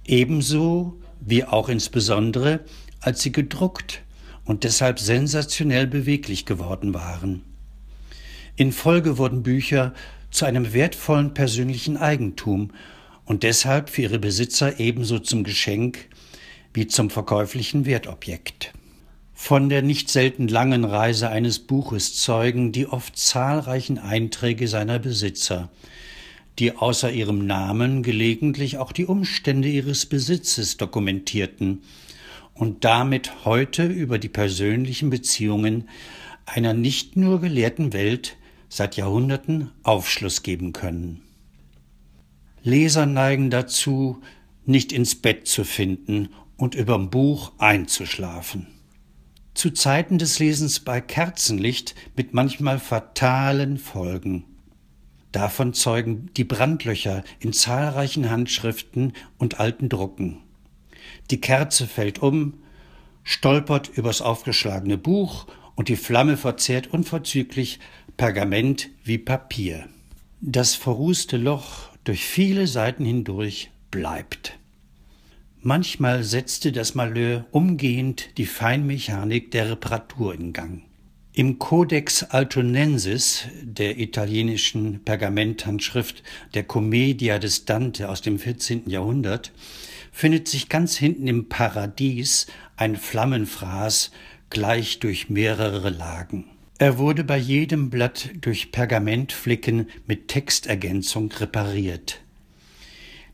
[0.06, 2.62] ebenso wie auch insbesondere,
[3.00, 4.02] als sie gedruckt
[4.44, 7.44] und deshalb sensationell beweglich geworden waren.
[8.56, 9.94] In Folge wurden Bücher
[10.36, 12.72] zu einem wertvollen persönlichen Eigentum
[13.24, 16.10] und deshalb für ihre Besitzer ebenso zum Geschenk
[16.74, 18.74] wie zum verkäuflichen Wertobjekt.
[19.34, 25.70] Von der nicht selten langen Reise eines Buches zeugen die oft zahlreichen Einträge seiner Besitzer,
[26.60, 31.82] die außer ihrem Namen gelegentlich auch die Umstände ihres Besitzes dokumentierten
[32.54, 35.88] und damit heute über die persönlichen Beziehungen
[36.46, 38.36] einer nicht nur gelehrten Welt
[38.76, 41.22] seit Jahrhunderten Aufschluss geben können.
[42.62, 44.22] Leser neigen dazu,
[44.66, 48.68] nicht ins Bett zu finden und überm Buch einzuschlafen.
[49.54, 54.44] Zu Zeiten des Lesens bei Kerzenlicht mit manchmal fatalen Folgen.
[55.32, 60.40] Davon zeugen die Brandlöcher in zahlreichen Handschriften und alten Drucken.
[61.32, 62.56] Die Kerze fällt um,
[63.24, 67.80] stolpert übers aufgeschlagene Buch und die Flamme verzehrt unverzüglich
[68.18, 69.90] Pergament wie Papier.
[70.40, 74.58] Das verrußte Loch durch viele Seiten hindurch bleibt.
[75.60, 80.84] Manchmal setzte das Malheur umgehend die Feinmechanik der Reparatur in Gang.
[81.34, 86.24] Im Codex Altonensis, der italienischen Pergamenthandschrift
[86.54, 88.90] der Commedia des Dante aus dem 14.
[88.90, 89.52] Jahrhundert,
[90.14, 92.48] findet sich ganz hinten im Paradies
[92.78, 94.12] ein Flammenfraß
[94.50, 96.55] gleich durch mehrere Lagen.
[96.78, 102.20] Er wurde bei jedem Blatt durch Pergamentflicken mit Textergänzung repariert.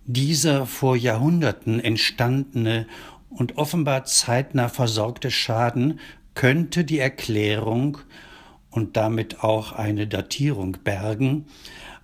[0.06, 2.86] Dieser vor Jahrhunderten entstandene
[3.30, 6.00] und offenbar zeitnah versorgte Schaden
[6.36, 7.98] könnte die Erklärung
[8.70, 11.46] und damit auch eine Datierung bergen,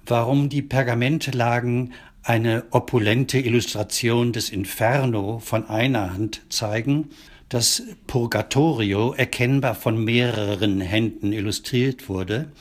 [0.08, 7.10] warum die Pergamentlagen eine opulente Illustration des Inferno von einer Hand zeigen,
[7.50, 12.52] das Purgatorio erkennbar von mehreren Händen illustriert wurde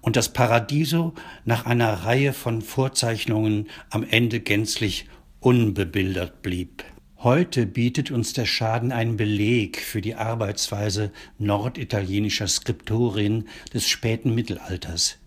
[0.00, 5.06] und das Paradiso nach einer Reihe von Vorzeichnungen am Ende gänzlich
[5.40, 6.84] unbebildert blieb.
[7.20, 15.18] Heute bietet uns der Schaden einen Beleg für die Arbeitsweise norditalienischer Skriptorien des späten Mittelalters.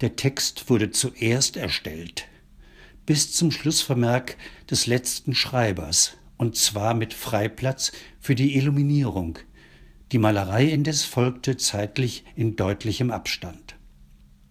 [0.00, 2.26] Der Text wurde zuerst erstellt,
[3.04, 4.38] bis zum Schlussvermerk
[4.70, 9.38] des letzten Schreibers, und zwar mit Freiplatz für die Illuminierung.
[10.10, 13.76] Die Malerei indes folgte zeitlich in deutlichem Abstand.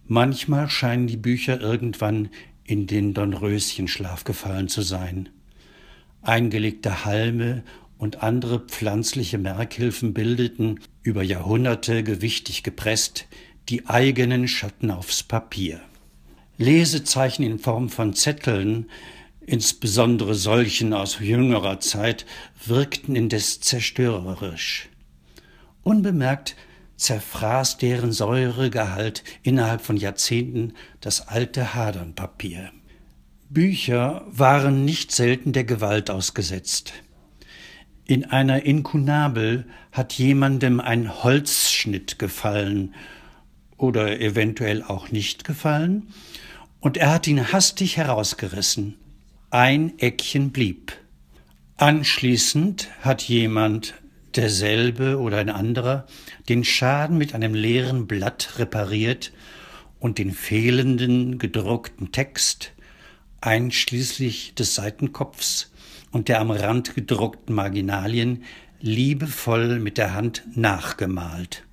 [0.06, 2.28] Manchmal scheinen die Bücher irgendwann
[2.62, 5.30] in den Dornröschenschlaf gefallen zu sein.
[6.22, 7.64] Eingelegte Halme
[7.98, 13.26] und andere pflanzliche Merkhilfen bildeten, über Jahrhunderte gewichtig gepresst,
[13.68, 15.80] die eigenen Schatten aufs Papier.
[16.56, 18.86] Lesezeichen in Form von Zetteln,
[19.50, 22.24] insbesondere solchen aus jüngerer Zeit,
[22.64, 24.88] wirkten indes zerstörerisch.
[25.82, 26.54] Unbemerkt
[26.96, 32.70] zerfraß deren Säuregehalt innerhalb von Jahrzehnten das alte Hadernpapier.
[33.48, 36.92] Bücher waren nicht selten der Gewalt ausgesetzt.
[38.04, 42.94] In einer Inkunabel hat jemandem ein Holzschnitt gefallen
[43.76, 46.08] oder eventuell auch nicht gefallen,
[46.80, 48.94] und er hat ihn hastig herausgerissen.
[49.52, 50.92] Ein Eckchen blieb.
[51.76, 53.94] Anschließend hat jemand,
[54.36, 56.06] derselbe oder ein anderer,
[56.48, 59.32] den Schaden mit einem leeren Blatt repariert
[59.98, 62.74] und den fehlenden gedruckten Text
[63.40, 65.72] einschließlich des Seitenkopfs
[66.12, 68.44] und der am Rand gedruckten Marginalien,
[68.80, 71.64] liebevoll mit der Hand nachgemalt.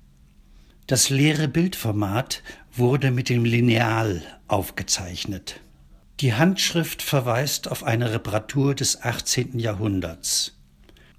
[0.88, 5.60] Das leere Bildformat wurde mit dem Lineal aufgezeichnet.
[6.20, 9.60] Die Handschrift verweist auf eine Reparatur des 18.
[9.60, 10.58] Jahrhunderts.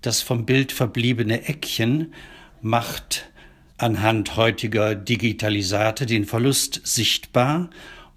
[0.02, 2.14] Das vom Bild verbliebene Eckchen
[2.62, 3.32] macht
[3.78, 7.70] anhand heutiger Digitalisate den Verlust sichtbar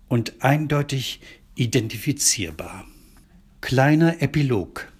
[0.09, 1.21] und eindeutig
[1.55, 2.85] identifizierbar.
[3.61, 4.91] Kleiner Epilog.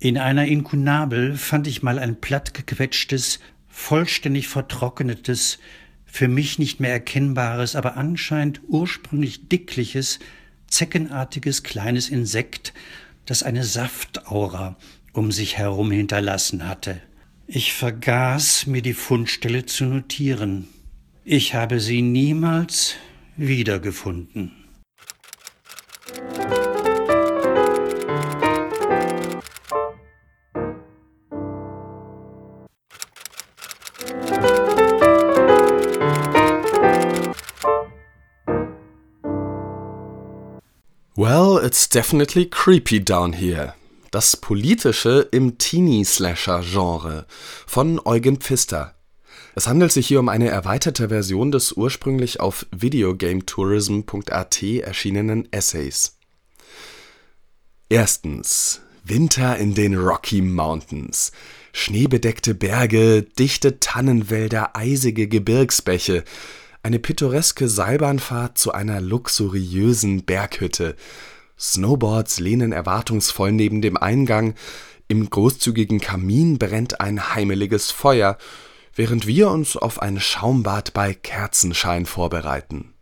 [0.00, 5.60] In einer Inkunabel fand ich mal ein plattgequetschtes, vollständig vertrocknetes,
[6.04, 10.18] für mich nicht mehr erkennbares, aber anscheinend ursprünglich dickliches,
[10.70, 12.72] zeckenartiges kleines Insekt,
[13.26, 14.76] das eine Saftaura
[15.12, 17.00] um sich herum hinterlassen hatte.
[17.46, 20.68] Ich vergaß, mir die Fundstelle zu notieren.
[21.24, 22.94] Ich habe sie niemals
[23.36, 24.52] wiedergefunden.
[41.62, 43.74] It's definitely creepy down here.
[44.10, 47.26] Das Politische im Teenie-Slasher-Genre
[47.66, 48.94] von Eugen Pfister.
[49.54, 56.16] Es handelt sich hier um eine erweiterte Version des ursprünglich auf videogametourism.at erschienenen Essays.
[57.88, 61.32] Erstens Winter in den Rocky Mountains.
[61.72, 66.24] Schneebedeckte Berge, dichte Tannenwälder, eisige Gebirgsbäche,
[66.82, 70.96] eine pittoreske Seilbahnfahrt zu einer luxuriösen Berghütte,
[71.60, 74.54] Snowboards lehnen erwartungsvoll neben dem Eingang,
[75.08, 78.38] im großzügigen Kamin brennt ein heimeliges Feuer,
[78.94, 82.94] während wir uns auf ein Schaumbad bei Kerzenschein vorbereiten.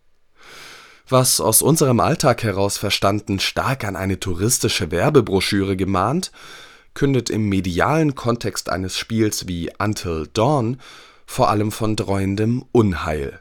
[1.07, 6.31] Was aus unserem Alltag heraus verstanden stark an eine touristische Werbebroschüre gemahnt,
[6.93, 10.77] kündet im medialen Kontext eines Spiels wie Until Dawn
[11.25, 13.39] vor allem von dreuendem Unheil.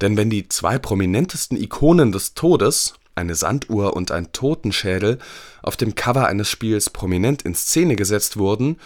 [0.00, 5.18] Denn wenn die zwei prominentesten Ikonen des Todes eine Sanduhr und ein Totenschädel
[5.62, 8.78] auf dem Cover eines Spiels prominent in Szene gesetzt wurden,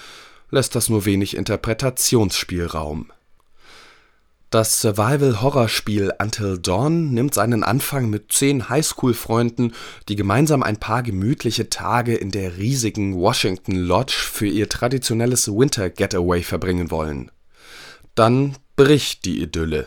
[0.51, 3.13] lässt das nur wenig Interpretationsspielraum.
[4.51, 9.75] Das Survival-Horror-Spiel Until Dawn nimmt seinen Anfang mit zehn Highschool-Freunden,
[10.09, 15.91] die gemeinsam ein paar gemütliche Tage in der riesigen Washington Lodge für ihr traditionelles Winter
[15.91, 17.31] Getaway verbringen wollen.
[18.15, 19.87] Dann bricht die Idylle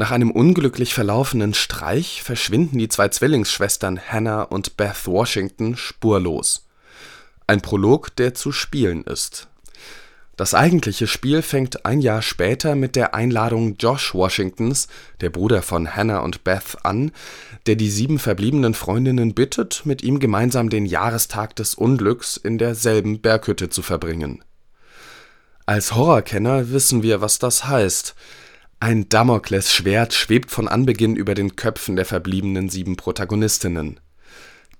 [0.00, 6.66] nach einem unglücklich verlaufenen Streich verschwinden die zwei Zwillingsschwestern Hannah und Beth Washington spurlos.
[7.46, 9.48] Ein Prolog, der zu spielen ist.
[10.38, 14.88] Das eigentliche Spiel fängt ein Jahr später mit der Einladung Josh Washingtons,
[15.20, 17.12] der Bruder von Hannah und Beth, an,
[17.66, 23.20] der die sieben verbliebenen Freundinnen bittet, mit ihm gemeinsam den Jahrestag des Unglücks in derselben
[23.20, 24.42] Berghütte zu verbringen.
[25.66, 28.14] Als Horrorkenner wissen wir, was das heißt–
[28.80, 34.00] ein Damoklesschwert schwebt von Anbeginn über den Köpfen der verbliebenen sieben Protagonistinnen.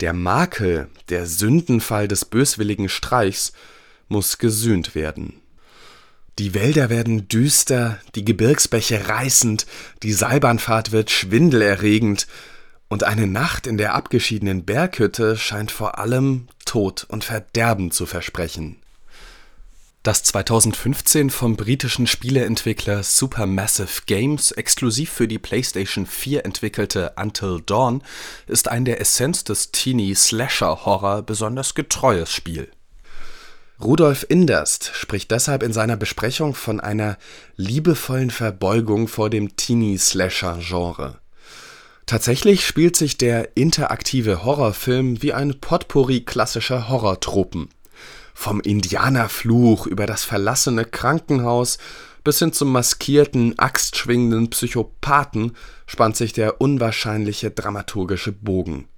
[0.00, 3.52] Der Makel, der Sündenfall des böswilligen Streichs,
[4.08, 5.34] muss gesühnt werden.
[6.38, 9.66] Die Wälder werden düster, die Gebirgsbäche reißend,
[10.02, 12.26] die Seilbahnfahrt wird schwindelerregend,
[12.88, 18.79] und eine Nacht in der abgeschiedenen Berghütte scheint vor allem Tod und Verderben zu versprechen
[20.02, 28.02] das 2015 vom britischen Spieleentwickler Supermassive Games exklusiv für die PlayStation 4 entwickelte Until Dawn
[28.46, 32.70] ist ein der Essenz des Teenie-Slasher-Horror besonders getreues Spiel.
[33.78, 37.18] Rudolf Inderst spricht deshalb in seiner Besprechung von einer
[37.56, 41.18] liebevollen Verbeugung vor dem Teenie-Slasher-Genre.
[42.06, 47.68] Tatsächlich spielt sich der interaktive Horrorfilm wie ein Potpourri klassischer Horrortropen
[48.40, 51.76] vom Indianerfluch über das verlassene Krankenhaus
[52.24, 55.54] bis hin zum maskierten, axtschwingenden Psychopathen
[55.86, 58.88] spannt sich der unwahrscheinliche dramaturgische Bogen.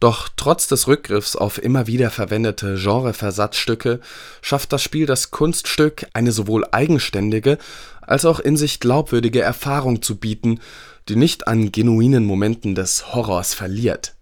[0.00, 4.00] Doch trotz des Rückgriffs auf immer wieder verwendete Genreversatzstücke
[4.42, 7.56] schafft das Spiel das Kunststück, eine sowohl eigenständige
[8.02, 10.60] als auch in sich glaubwürdige Erfahrung zu bieten,
[11.08, 14.14] die nicht an genuinen Momenten des Horrors verliert.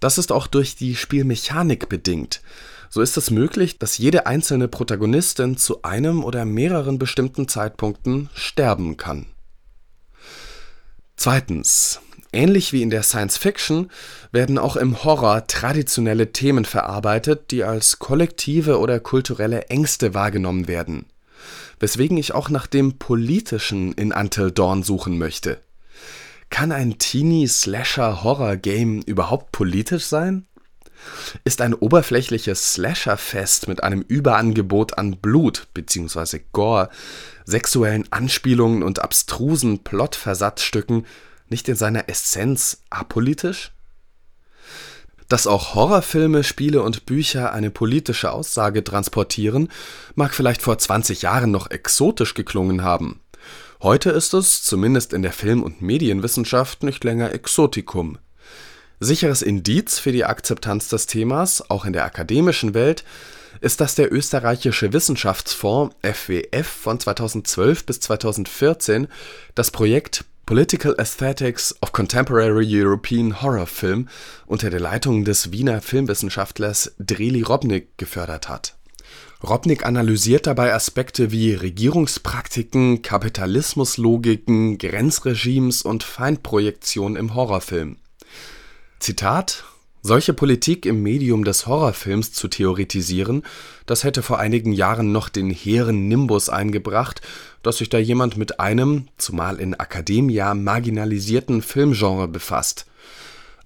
[0.00, 2.40] Das ist auch durch die Spielmechanik bedingt.
[2.94, 8.98] So ist es möglich, dass jede einzelne Protagonistin zu einem oder mehreren bestimmten Zeitpunkten sterben
[8.98, 9.24] kann.
[11.16, 12.00] Zweitens.
[12.34, 13.90] Ähnlich wie in der Science Fiction
[14.30, 21.06] werden auch im Horror traditionelle Themen verarbeitet, die als kollektive oder kulturelle Ängste wahrgenommen werden.
[21.80, 25.62] Weswegen ich auch nach dem Politischen in Until Dawn suchen möchte.
[26.50, 30.46] Kann ein Teenie-Slasher-Horror-Game überhaupt politisch sein?
[31.44, 36.40] Ist ein oberflächliches Slasher-Fest mit einem Überangebot an Blut bzw.
[36.52, 36.88] Gore,
[37.44, 41.06] sexuellen Anspielungen und abstrusen Plotversatzstücken
[41.48, 43.72] nicht in seiner Essenz apolitisch?
[45.28, 49.70] Dass auch Horrorfilme, Spiele und Bücher eine politische Aussage transportieren,
[50.14, 53.20] mag vielleicht vor 20 Jahren noch exotisch geklungen haben.
[53.82, 58.18] Heute ist es, zumindest in der Film- und Medienwissenschaft, nicht länger Exotikum.
[59.02, 63.02] Sicheres Indiz für die Akzeptanz des Themas, auch in der akademischen Welt,
[63.60, 69.08] ist, dass der österreichische Wissenschaftsfonds FWF von 2012 bis 2014
[69.56, 74.08] das Projekt Political Aesthetics of Contemporary European Horror Film
[74.46, 78.76] unter der Leitung des Wiener Filmwissenschaftlers Dreli Robnik gefördert hat.
[79.42, 87.96] Robnik analysiert dabei Aspekte wie Regierungspraktiken, Kapitalismuslogiken, Grenzregimes und Feindprojektion im Horrorfilm.
[89.02, 89.64] Zitat
[90.04, 93.42] solche Politik im Medium des Horrorfilms zu theoretisieren,
[93.86, 97.20] das hätte vor einigen Jahren noch den hehren Nimbus eingebracht,
[97.64, 102.86] dass sich da jemand mit einem, zumal in Akademia, marginalisierten Filmgenre befasst.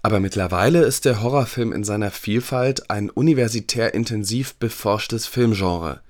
[0.03, 6.01] Aber mittlerweile ist der Horrorfilm in seiner Vielfalt ein universitär intensiv beforschtes Filmgenre.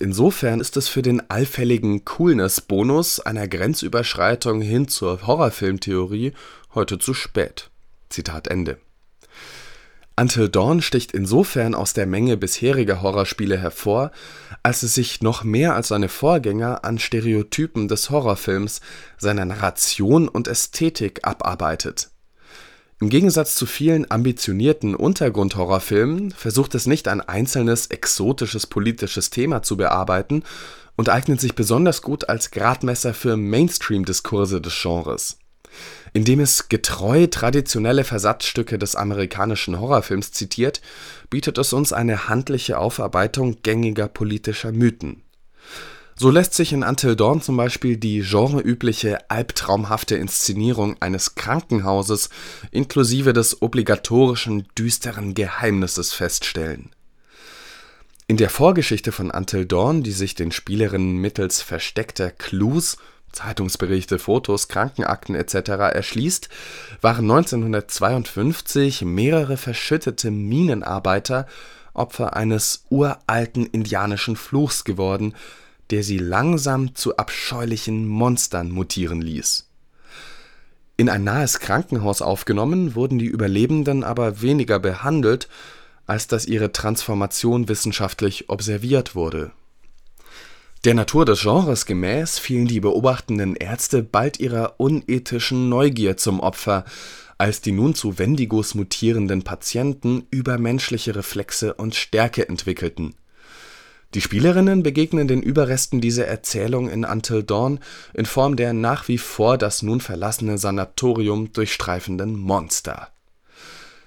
[0.00, 6.32] Insofern ist es für den allfälligen Coolness-Bonus einer Grenzüberschreitung hin zur Horrorfilmtheorie
[6.74, 7.70] heute zu spät.
[8.08, 8.78] Zitat Ende
[10.18, 14.10] Until Dawn sticht insofern aus der Menge bisheriger Horrorspiele hervor,
[14.62, 18.80] als es sich noch mehr als seine Vorgänger an Stereotypen des Horrorfilms,
[19.18, 22.10] seiner Narration und Ästhetik abarbeitet.
[22.98, 29.76] Im Gegensatz zu vielen ambitionierten Untergrundhorrorfilmen versucht es nicht ein einzelnes exotisches politisches Thema zu
[29.76, 30.44] bearbeiten
[30.96, 35.38] und eignet sich besonders gut als Gradmesser für Mainstream-Diskurse des Genres
[36.12, 40.80] indem es getreu traditionelle Versatzstücke des amerikanischen Horrorfilms zitiert,
[41.30, 45.22] bietet es uns eine handliche Aufarbeitung gängiger politischer Mythen.
[46.18, 52.30] So lässt sich in Until Dawn zum Beispiel die genreübliche albtraumhafte Inszenierung eines Krankenhauses
[52.70, 56.88] inklusive des obligatorischen düsteren Geheimnisses feststellen.
[58.28, 62.96] In der Vorgeschichte von Until Dawn, die sich den Spielerinnen mittels versteckter Clues
[63.36, 65.54] Zeitungsberichte, Fotos, Krankenakten etc.
[65.92, 66.48] erschließt,
[67.02, 71.46] waren 1952 mehrere verschüttete Minenarbeiter
[71.92, 75.34] Opfer eines uralten indianischen Fluchs geworden,
[75.90, 79.68] der sie langsam zu abscheulichen Monstern mutieren ließ.
[80.96, 85.48] In ein nahes Krankenhaus aufgenommen wurden die Überlebenden aber weniger behandelt,
[86.06, 89.52] als dass ihre Transformation wissenschaftlich observiert wurde
[90.86, 96.84] der Natur des Genres gemäß fielen die beobachtenden Ärzte bald ihrer unethischen Neugier zum Opfer,
[97.38, 103.16] als die nun zu Wendigos mutierenden Patienten übermenschliche Reflexe und Stärke entwickelten.
[104.14, 107.80] Die Spielerinnen begegnen den Überresten dieser Erzählung in Until Dawn
[108.14, 113.08] in Form der nach wie vor das nun verlassene Sanatorium durchstreifenden Monster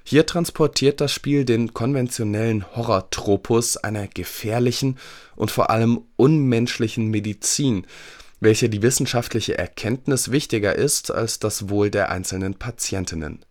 [0.09, 4.97] hier transportiert das Spiel den konventionellen Horrortropus einer gefährlichen
[5.35, 7.85] und vor allem unmenschlichen Medizin,
[8.39, 13.45] welche die wissenschaftliche Erkenntnis wichtiger ist als das Wohl der einzelnen Patientinnen.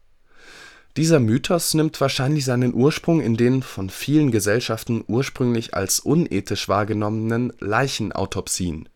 [0.97, 7.53] Dieser Mythos nimmt wahrscheinlich seinen Ursprung in den von vielen Gesellschaften ursprünglich als unethisch wahrgenommenen
[7.61, 8.89] Leichenautopsien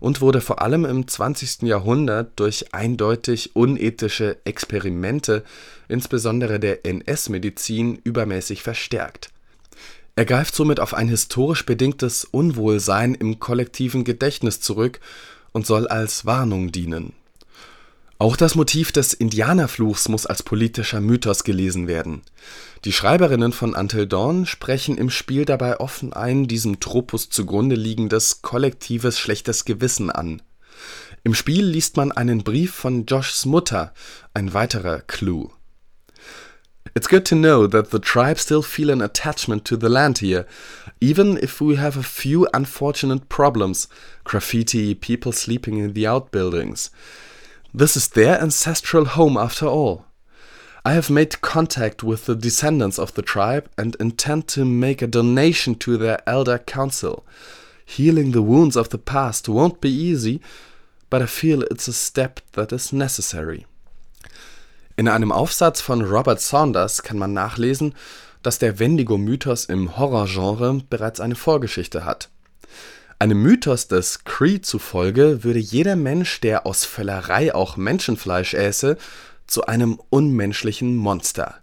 [0.00, 1.62] und wurde vor allem im 20.
[1.62, 5.44] Jahrhundert durch eindeutig unethische Experimente,
[5.88, 9.30] insbesondere der NS-Medizin, übermäßig verstärkt.
[10.16, 15.00] Er greift somit auf ein historisch bedingtes Unwohlsein im kollektiven Gedächtnis zurück
[15.52, 17.12] und soll als Warnung dienen
[18.20, 22.20] auch das Motiv des Indianerfluchs muss als politischer Mythos gelesen werden.
[22.84, 28.42] Die Schreiberinnen von Until Dawn sprechen im Spiel dabei offen ein diesem Tropus zugrunde liegendes
[28.42, 30.42] kollektives schlechtes Gewissen an.
[31.24, 33.94] Im Spiel liest man einen Brief von Joshs Mutter,
[34.34, 35.48] ein weiterer Clue.
[36.94, 40.44] It's good to know that the tribe still feel an attachment to the land here,
[41.00, 43.88] even if we have a few unfortunate problems,
[44.24, 46.90] graffiti, people sleeping in the outbuildings.
[47.72, 50.04] This is their ancestral home after all.
[50.84, 55.06] I have made contact with the descendants of the tribe and intend to make a
[55.06, 57.24] donation to their elder council.
[57.84, 60.40] Healing the wounds of the past won't be easy,
[61.10, 63.66] but I feel it's a step that is necessary.
[64.96, 67.94] In einem Aufsatz von Robert Saunders kann man nachlesen,
[68.42, 72.28] dass der Wendigo-Mythos im Horrorgenre bereits eine Vorgeschichte hat.
[73.22, 78.96] Einem Mythos des Cree zufolge würde jeder Mensch, der aus Völlerei auch Menschenfleisch äße,
[79.46, 81.56] zu einem unmenschlichen Monster.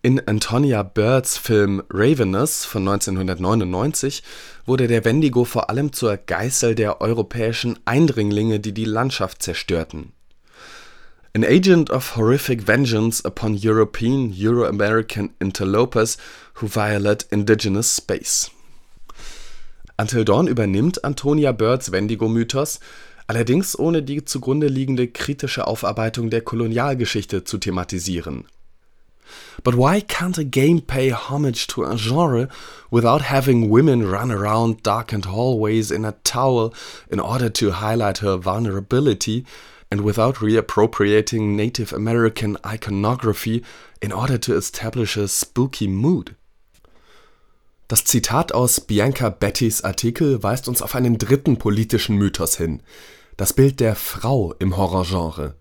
[0.00, 4.22] In Antonia Birds Film Ravenous von 1999
[4.64, 10.12] wurde der Wendigo vor allem zur Geißel der europäischen Eindringlinge, die die Landschaft zerstörten.
[11.34, 16.16] An agent of horrific vengeance upon European Euro-American interlopers
[16.60, 18.52] who violate indigenous space.
[20.00, 22.80] Until Dawn übernimmt Antonia Birds Wendigo-Mythos,
[23.26, 28.46] allerdings ohne die zugrunde liegende kritische Aufarbeitung der Kolonialgeschichte zu thematisieren.
[29.62, 32.48] But why can't a game pay homage to a genre
[32.90, 36.72] without having women run around darkened hallways in a towel
[37.10, 39.44] in order to highlight her vulnerability,
[39.90, 43.62] and without reappropriating Native American iconography
[44.00, 46.36] in order to establish a spooky mood.
[47.90, 52.84] Das Zitat aus Bianca Bettys Artikel weist uns auf einen dritten politischen Mythos hin,
[53.36, 55.56] das Bild der Frau im Horrorgenre.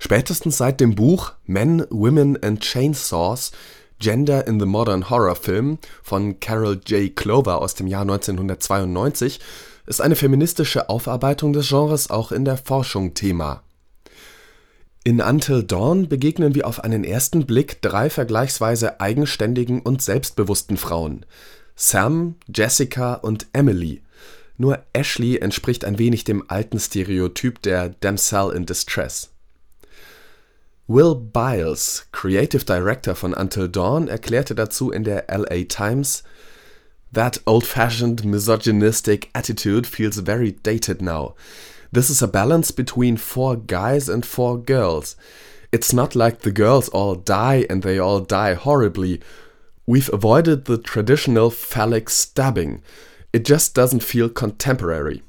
[0.00, 3.52] Spätestens seit dem Buch Men, Women and Chainsaws
[4.00, 7.14] Gender in the Modern Horror Film von Carol J.
[7.14, 9.38] Clover aus dem Jahr 1992
[9.86, 13.62] ist eine feministische Aufarbeitung des Genres auch in der Forschung Thema.
[15.04, 21.24] In Until Dawn begegnen wir auf einen ersten Blick drei vergleichsweise eigenständigen und selbstbewussten Frauen
[21.82, 24.02] Sam, Jessica und Emily.
[24.58, 29.30] Nur Ashley entspricht ein wenig dem alten Stereotyp der Damsel in Distress.
[30.86, 36.22] Will Biles, Creative Director von Until Dawn, erklärte dazu in der LA Times:
[37.14, 41.34] That old-fashioned misogynistic attitude feels very dated now.
[41.90, 45.16] This is a balance between four guys and four girls.
[45.72, 49.22] It's not like the girls all die and they all die horribly.
[49.90, 52.80] We've avoided the traditional phallic stabbing.
[53.32, 55.24] It just doesn't feel contemporary.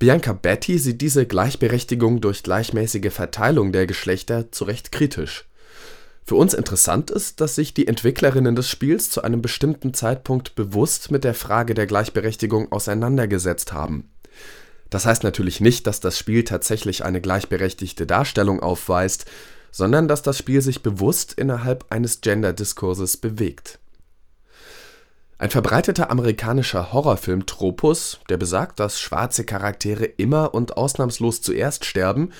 [0.00, 5.44] Bianca Betty sieht diese Gleichberechtigung durch gleichmäßige Verteilung der Geschlechter zu Recht kritisch.
[6.24, 11.12] Für uns interessant ist, dass sich die Entwicklerinnen des Spiels zu einem bestimmten Zeitpunkt bewusst
[11.12, 14.10] mit der Frage der Gleichberechtigung auseinandergesetzt haben.
[14.90, 19.26] Das heißt natürlich nicht, dass das Spiel tatsächlich eine gleichberechtigte Darstellung aufweist,
[19.70, 23.78] sondern dass das Spiel sich bewusst innerhalb eines Gender-Diskurses bewegt.
[25.38, 32.32] Ein verbreiteter amerikanischer Horrorfilm-Tropus, der besagt, dass schwarze Charaktere immer und ausnahmslos zuerst sterben,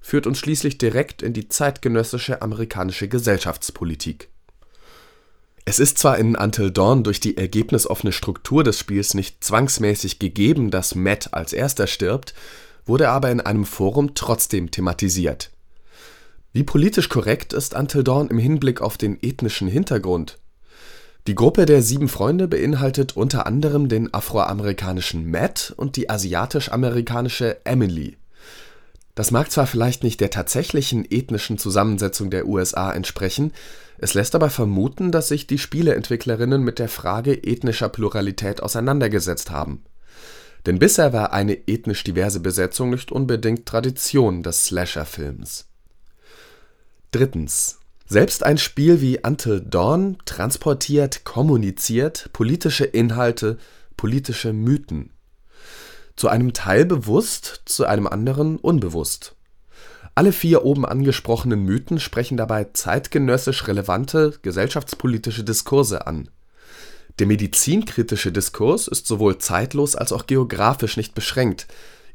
[0.00, 4.30] führt uns schließlich direkt in die zeitgenössische amerikanische Gesellschaftspolitik.
[5.66, 10.70] Es ist zwar in Until Dawn durch die ergebnisoffene Struktur des Spiels nicht zwangsmäßig gegeben,
[10.70, 12.34] dass Matt als erster stirbt,
[12.86, 15.50] wurde aber in einem Forum trotzdem thematisiert
[16.56, 20.38] wie politisch korrekt ist Until Dawn im Hinblick auf den ethnischen Hintergrund?
[21.26, 28.16] Die Gruppe der sieben Freunde beinhaltet unter anderem den afroamerikanischen Matt und die asiatisch-amerikanische Emily.
[29.14, 33.52] Das mag zwar vielleicht nicht der tatsächlichen ethnischen Zusammensetzung der USA entsprechen,
[33.98, 39.84] es lässt aber vermuten, dass sich die Spieleentwicklerinnen mit der Frage ethnischer Pluralität auseinandergesetzt haben.
[40.64, 45.66] Denn bisher war eine ethnisch diverse Besetzung nicht unbedingt Tradition des Slasher-Films
[47.10, 47.78] Drittens.
[48.08, 53.58] Selbst ein Spiel wie Until Dawn transportiert, kommuniziert politische Inhalte,
[53.96, 55.10] politische Mythen.
[56.14, 59.34] Zu einem Teil bewusst, zu einem anderen unbewusst.
[60.14, 66.30] Alle vier oben angesprochenen Mythen sprechen dabei zeitgenössisch relevante gesellschaftspolitische Diskurse an.
[67.18, 71.66] Der medizinkritische Diskurs ist sowohl zeitlos als auch geografisch nicht beschränkt,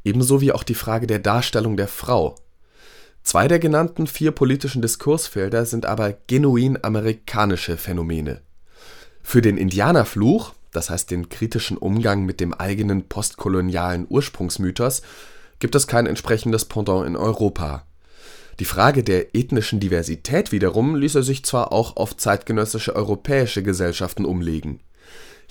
[0.03, 2.35] ebenso wie auch die Frage der Darstellung der Frau
[3.24, 8.41] Zwei der genannten vier politischen Diskursfelder sind aber genuin amerikanische Phänomene.
[9.22, 15.03] Für den Indianerfluch, das heißt den kritischen Umgang mit dem eigenen postkolonialen Ursprungsmythos,
[15.59, 17.86] gibt es kein entsprechendes Pendant in Europa.
[18.59, 24.82] Die Frage der ethnischen Diversität wiederum ließe sich zwar auch auf zeitgenössische europäische Gesellschaften umlegen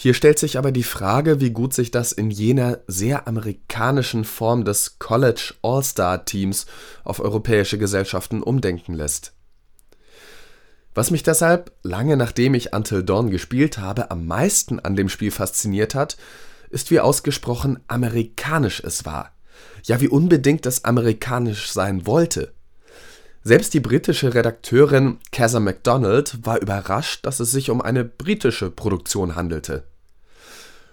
[0.02, 4.64] hier stellt sich aber die Frage, wie gut sich das in jener sehr amerikanischen Form
[4.64, 6.64] des College All-Star-Teams
[7.04, 9.34] auf europäische Gesellschaften umdenken lässt.
[10.94, 15.30] Was mich deshalb, lange nachdem ich Until Dawn gespielt habe, am meisten an dem Spiel
[15.30, 16.16] fasziniert hat,
[16.70, 19.34] ist wie ausgesprochen amerikanisch es war.
[19.84, 22.54] Ja, wie unbedingt es amerikanisch sein wollte.
[23.42, 29.36] Selbst die britische Redakteurin Casa MacDonald war überrascht, dass es sich um eine britische Produktion
[29.36, 29.89] handelte.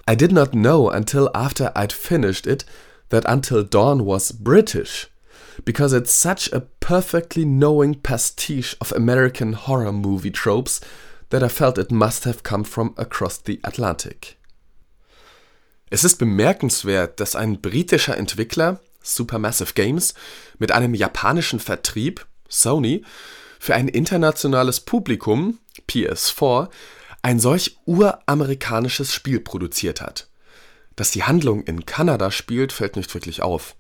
[0.08, 2.64] I did not know until after I'd finished it
[3.10, 5.08] that Until Dawn was British,
[5.66, 10.80] because it's such a perfectly knowing pastiche of American horror movie tropes
[11.30, 14.38] that I felt it must have come from across the Atlantic.
[15.89, 20.14] Es ist bemerkenswert, dass ein britischer Entwickler, Supermassive Games,
[20.58, 23.03] mit einem japanischen Vertrieb, Sony,
[23.60, 26.70] für ein internationales Publikum, PS4,
[27.22, 30.28] ein solch uramerikanisches Spiel produziert hat.
[30.95, 33.76] Dass die Handlung in Kanada spielt, fällt nicht wirklich auf.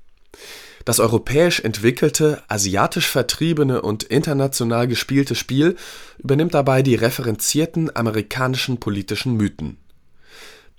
[0.85, 5.75] Das europäisch entwickelte, asiatisch vertriebene und international gespielte Spiel
[6.17, 9.77] übernimmt dabei die referenzierten amerikanischen politischen Mythen.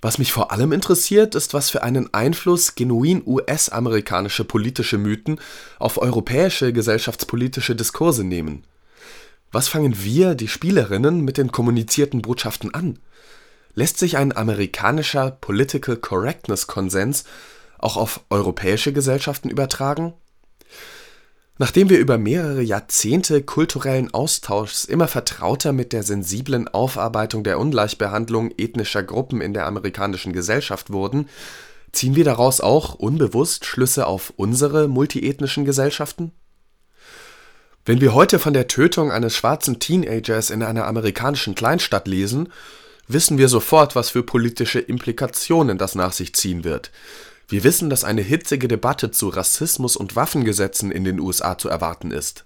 [0.01, 5.39] Was mich vor allem interessiert, ist, was für einen Einfluss genuin US-amerikanische politische Mythen
[5.77, 8.63] auf europäische gesellschaftspolitische Diskurse nehmen
[9.51, 12.99] was fangen wir, die Spielerinnen, mit den kommunizierten Botschaften an?
[13.73, 17.23] Lässt sich ein amerikanischer Political Correctness Konsens
[17.77, 20.13] auch auf europäische Gesellschaften übertragen?
[21.57, 28.51] Nachdem wir über mehrere Jahrzehnte kulturellen Austauschs immer vertrauter mit der sensiblen Aufarbeitung der Ungleichbehandlung
[28.57, 31.27] ethnischer Gruppen in der amerikanischen Gesellschaft wurden,
[31.91, 36.31] ziehen wir daraus auch unbewusst Schlüsse auf unsere multiethnischen Gesellschaften?
[37.85, 42.51] Wenn wir heute von der Tötung eines schwarzen Teenagers in einer amerikanischen Kleinstadt lesen,
[43.07, 46.91] wissen wir sofort, was für politische Implikationen das nach sich ziehen wird
[47.49, 52.11] wir wissen, dass eine hitzige Debatte zu Rassismus und Waffengesetzen in den USA zu erwarten
[52.11, 52.45] ist.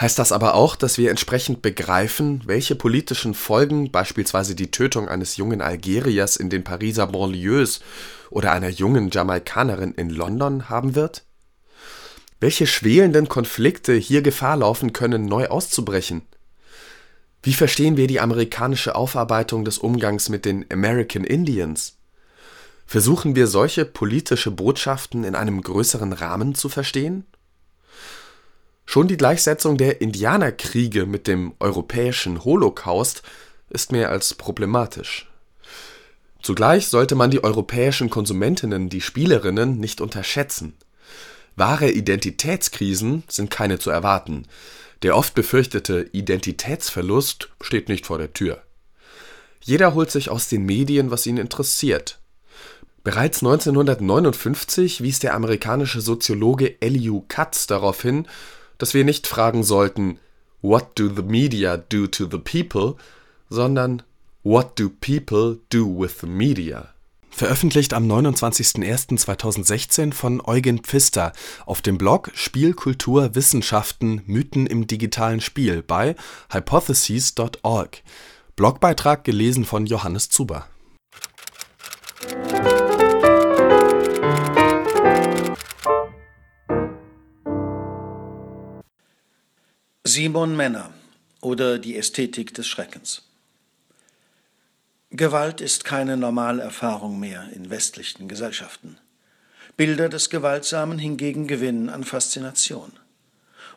[0.00, 5.36] Heißt das aber auch, dass wir entsprechend begreifen, welche politischen Folgen beispielsweise die Tötung eines
[5.36, 7.80] jungen Algeriers in den Pariser Banlieues
[8.30, 11.24] oder einer jungen Jamaikanerin in London haben wird?
[12.42, 16.22] Welche schwelenden Konflikte hier Gefahr laufen können, neu auszubrechen?
[17.40, 21.98] Wie verstehen wir die amerikanische Aufarbeitung des Umgangs mit den American Indians?
[22.84, 27.26] Versuchen wir solche politische Botschaften in einem größeren Rahmen zu verstehen?
[28.86, 33.22] Schon die Gleichsetzung der Indianerkriege mit dem europäischen Holocaust
[33.70, 35.30] ist mehr als problematisch.
[36.42, 40.74] Zugleich sollte man die europäischen Konsumentinnen, die Spielerinnen, nicht unterschätzen.
[41.56, 44.46] Wahre Identitätskrisen sind keine zu erwarten.
[45.02, 48.62] Der oft befürchtete Identitätsverlust steht nicht vor der Tür.
[49.60, 52.18] Jeder holt sich aus den Medien, was ihn interessiert.
[53.04, 58.26] Bereits 1959 wies der amerikanische Soziologe Elihu Katz darauf hin,
[58.78, 60.18] dass wir nicht fragen sollten
[60.60, 62.94] What do the media do to the people,
[63.50, 64.02] sondern
[64.44, 66.91] What do people do with the media?
[67.34, 71.32] Veröffentlicht am 29.01.2016 von Eugen Pfister
[71.64, 76.14] auf dem Blog Spielkultur Wissenschaften Mythen im digitalen Spiel bei
[76.52, 78.02] hypotheses.org.
[78.54, 80.68] Blogbeitrag gelesen von Johannes Zuber.
[90.04, 90.92] Simon Männer
[91.40, 93.31] oder die Ästhetik des Schreckens.
[95.14, 98.96] Gewalt ist keine normale Erfahrung mehr in westlichen Gesellschaften.
[99.76, 102.92] Bilder des Gewaltsamen hingegen gewinnen an Faszination.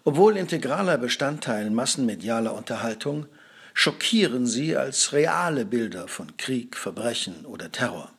[0.06, 3.26] Obwohl integraler Bestandteil massenmedialer Unterhaltung,
[3.74, 8.14] schockieren sie als reale Bilder von Krieg, Verbrechen oder Terror.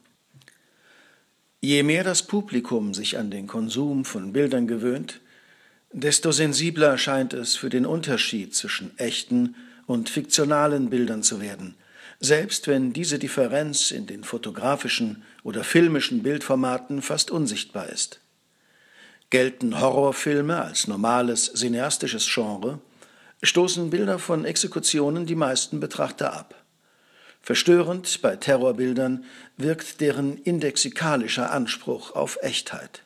[1.63, 5.23] Je mehr das Publikum sich an den Konsum von Bildern gewöhnt,
[5.91, 9.57] desto sensibler scheint es für den Unterschied zwischen echten
[9.87, 11.77] und fiktionalen Bildern zu werden,
[12.21, 18.21] selbst wenn diese Differenz in den fotografischen oder filmischen Bildformaten fast unsichtbar ist.
[19.31, 22.81] Gelten Horrorfilme als normales cineastisches Genre,
[23.43, 26.55] stoßen Bilder von Exekutionen die meisten Betrachter ab.
[27.43, 29.25] Verstörend bei Terrorbildern
[29.57, 33.03] wirkt deren indexikalischer Anspruch auf Echtheit.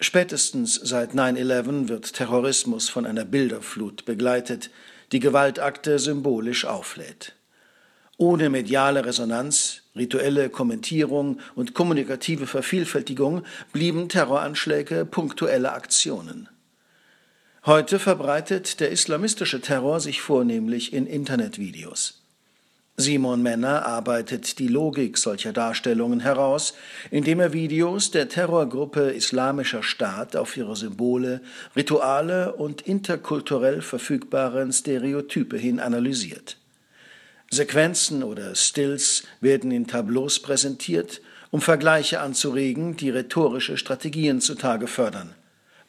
[0.00, 4.70] Spätestens seit 9-11 wird Terrorismus von einer Bilderflut begleitet,
[5.10, 7.34] die Gewaltakte symbolisch auflädt.
[8.20, 16.48] Ohne mediale Resonanz, rituelle Kommentierung und kommunikative Vervielfältigung blieben Terroranschläge punktuelle Aktionen.
[17.64, 22.20] Heute verbreitet der islamistische Terror sich vornehmlich in Internetvideos.
[22.96, 26.74] Simon Männer arbeitet die Logik solcher Darstellungen heraus,
[27.12, 31.40] indem er Videos der Terrorgruppe Islamischer Staat auf ihre Symbole,
[31.76, 36.56] Rituale und interkulturell verfügbaren Stereotype hin analysiert.
[37.50, 45.34] Sequenzen oder Stills werden in Tableaus präsentiert, um Vergleiche anzuregen, die rhetorische Strategien zutage fördern.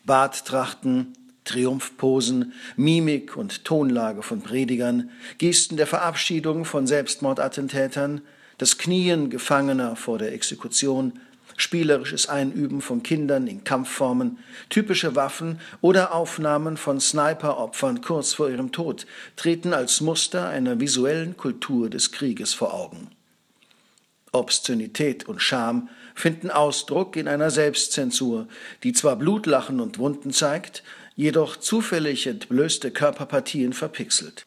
[0.06, 8.22] Barttrachten, Triumphposen, Mimik und Tonlage von Predigern, Gesten der Verabschiedung von Selbstmordattentätern,
[8.58, 11.20] das Knien Gefangener vor der Exekution,
[11.60, 14.40] spielerisches Einüben von Kindern in Kampfformen,
[14.70, 19.06] typische Waffen oder Aufnahmen von Sniperopfern kurz vor ihrem Tod
[19.36, 23.10] treten als Muster einer visuellen Kultur des Krieges vor Augen.
[24.32, 28.48] Obszönität und Scham finden Ausdruck in einer Selbstzensur,
[28.84, 30.84] die zwar Blutlachen und Wunden zeigt,
[31.16, 34.46] jedoch zufällig entblößte Körperpartien verpixelt.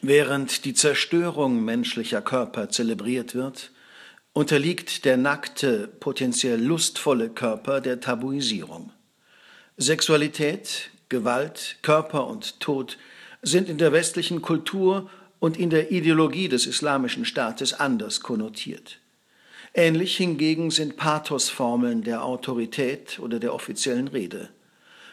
[0.00, 3.71] Während die Zerstörung menschlicher Körper zelebriert wird,
[4.34, 8.92] unterliegt der nackte, potenziell lustvolle Körper der Tabuisierung.
[9.76, 12.96] Sexualität, Gewalt, Körper und Tod
[13.42, 18.98] sind in der westlichen Kultur und in der Ideologie des islamischen Staates anders konnotiert.
[19.74, 24.50] Ähnlich hingegen sind Pathosformeln der Autorität oder der offiziellen Rede.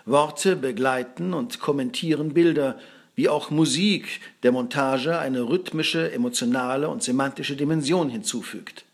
[0.06, 2.80] Worte begleiten und kommentieren Bilder,
[3.16, 8.86] wie auch Musik der Montage eine rhythmische, emotionale und semantische Dimension hinzufügt.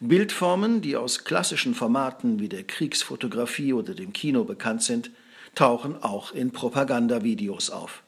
[0.00, 5.10] Bildformen, die aus klassischen Formaten wie der Kriegsfotografie oder dem Kino bekannt sind,
[5.54, 8.02] tauchen auch in Propagandavideos auf.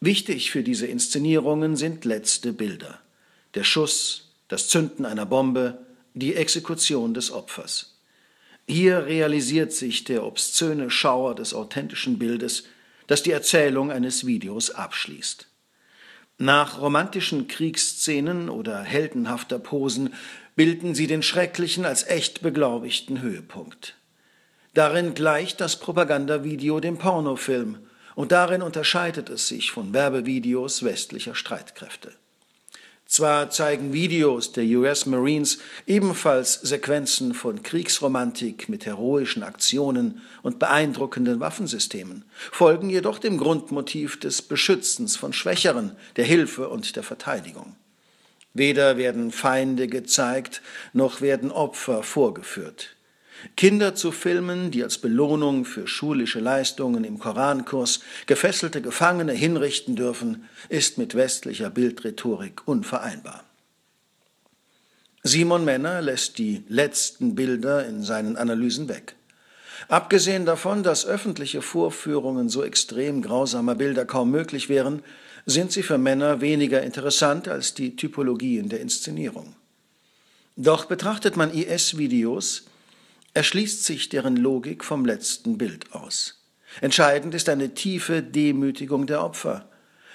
[0.00, 3.00] Wichtig für diese Inszenierungen sind letzte Bilder.
[3.54, 5.78] Der Schuss, das Zünden einer Bombe,
[6.12, 7.94] die Exekution des Opfers.
[8.66, 12.64] Hier realisiert sich der obszöne Schauer des authentischen Bildes,
[13.06, 15.46] das die Erzählung eines Videos abschließt.
[16.38, 20.14] Nach romantischen Kriegsszenen oder heldenhafter Posen
[20.56, 23.96] bilden sie den schrecklichen als echt beglaubigten Höhepunkt.
[24.74, 27.78] Darin gleicht das Propagandavideo dem Pornofilm
[28.14, 32.12] und darin unterscheidet es sich von Werbevideos westlicher Streitkräfte.
[33.06, 41.38] Zwar zeigen Videos der US Marines ebenfalls Sequenzen von Kriegsromantik mit heroischen Aktionen und beeindruckenden
[41.38, 47.76] Waffensystemen, folgen jedoch dem Grundmotiv des Beschützens von Schwächeren, der Hilfe und der Verteidigung.
[48.54, 52.90] Weder werden Feinde gezeigt, noch werden Opfer vorgeführt.
[53.56, 60.48] Kinder zu filmen, die als Belohnung für schulische Leistungen im Korankurs gefesselte Gefangene hinrichten dürfen,
[60.68, 63.44] ist mit westlicher Bildrhetorik unvereinbar.
[65.24, 69.16] Simon Männer lässt die letzten Bilder in seinen Analysen weg.
[69.88, 75.02] Abgesehen davon, dass öffentliche Vorführungen so extrem grausamer Bilder kaum möglich wären,
[75.46, 79.54] sind sie für Männer weniger interessant als die Typologien der Inszenierung.
[80.56, 82.64] Doch betrachtet man IS-Videos,
[83.34, 86.44] erschließt sich deren Logik vom letzten Bild aus.
[86.80, 89.68] Entscheidend ist eine tiefe Demütigung der Opfer.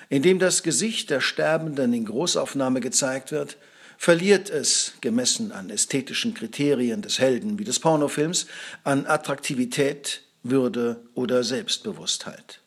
[0.09, 3.57] Indem das Gesicht der Sterbenden in Großaufnahme gezeigt wird,
[3.97, 8.47] verliert es, gemessen an ästhetischen Kriterien des Helden wie des Pornofilms,
[8.83, 12.61] an Attraktivität, Würde oder Selbstbewusstheit.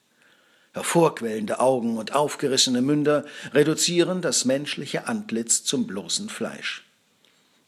[0.72, 6.84] Hervorquellende Augen und aufgerissene Münder reduzieren das menschliche Antlitz zum bloßen Fleisch.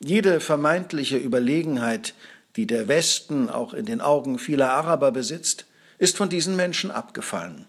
[0.01, 2.15] Jede vermeintliche Überlegenheit
[2.57, 5.67] die der Westen auch in den Augen vieler Araber besitzt,
[5.99, 7.67] ist von diesen Menschen abgefallen.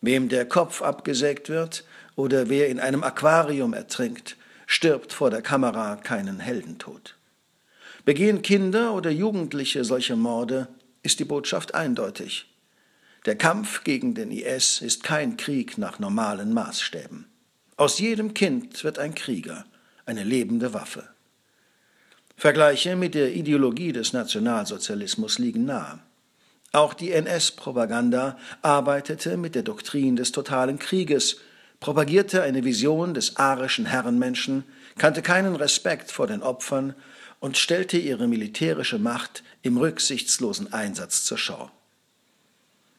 [0.00, 1.84] Wem der Kopf abgesägt wird
[2.16, 7.16] oder wer in einem Aquarium ertrinkt, stirbt vor der Kamera keinen Heldentod.
[8.04, 10.68] Begehen Kinder oder Jugendliche solche Morde,
[11.02, 12.49] ist die Botschaft eindeutig.
[13.26, 17.26] Der Kampf gegen den IS ist kein Krieg nach normalen Maßstäben.
[17.76, 19.66] Aus jedem Kind wird ein Krieger,
[20.06, 21.08] eine lebende Waffe.
[22.36, 25.98] Vergleiche mit der Ideologie des Nationalsozialismus liegen nahe.
[26.72, 31.36] Auch die NS-Propaganda arbeitete mit der Doktrin des totalen Krieges,
[31.80, 34.64] propagierte eine Vision des arischen Herrenmenschen,
[34.96, 36.94] kannte keinen Respekt vor den Opfern
[37.40, 41.70] und stellte ihre militärische Macht im rücksichtslosen Einsatz zur Schau.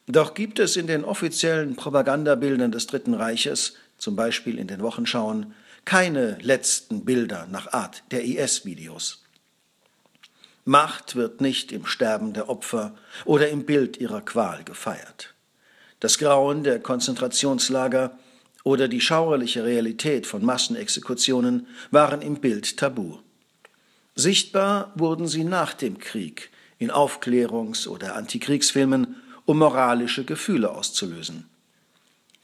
[0.08, 5.54] Doch gibt es in den offiziellen Propagandabildern des Dritten Reiches, zum Beispiel in den Wochenschauen,
[5.86, 9.24] keine letzten Bilder nach Art der IS-Videos.
[10.66, 12.96] Macht wird nicht im Sterben der Opfer
[13.26, 15.34] oder im Bild ihrer Qual gefeiert.
[16.00, 18.18] Das Grauen der Konzentrationslager
[18.64, 23.18] oder die schauerliche Realität von Massenexekutionen waren im Bild tabu.
[24.16, 29.16] Sichtbar wurden sie nach dem Krieg in Aufklärungs- oder Antikriegsfilmen,
[29.52, 31.50] um moralische Gefühle auszulösen.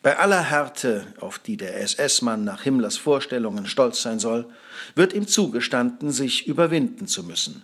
[0.02, 4.46] Bei aller Härte, auf die der SS-Mann nach Himmlers Vorstellungen stolz sein soll,
[4.94, 7.64] wird ihm zugestanden, sich überwinden zu müssen.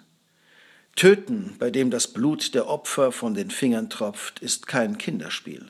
[0.96, 5.70] Töten, bei dem das Blut der Opfer von den Fingern tropft, ist kein Kinderspiel.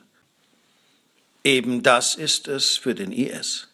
[1.42, 3.70] Eben das ist es für den IS.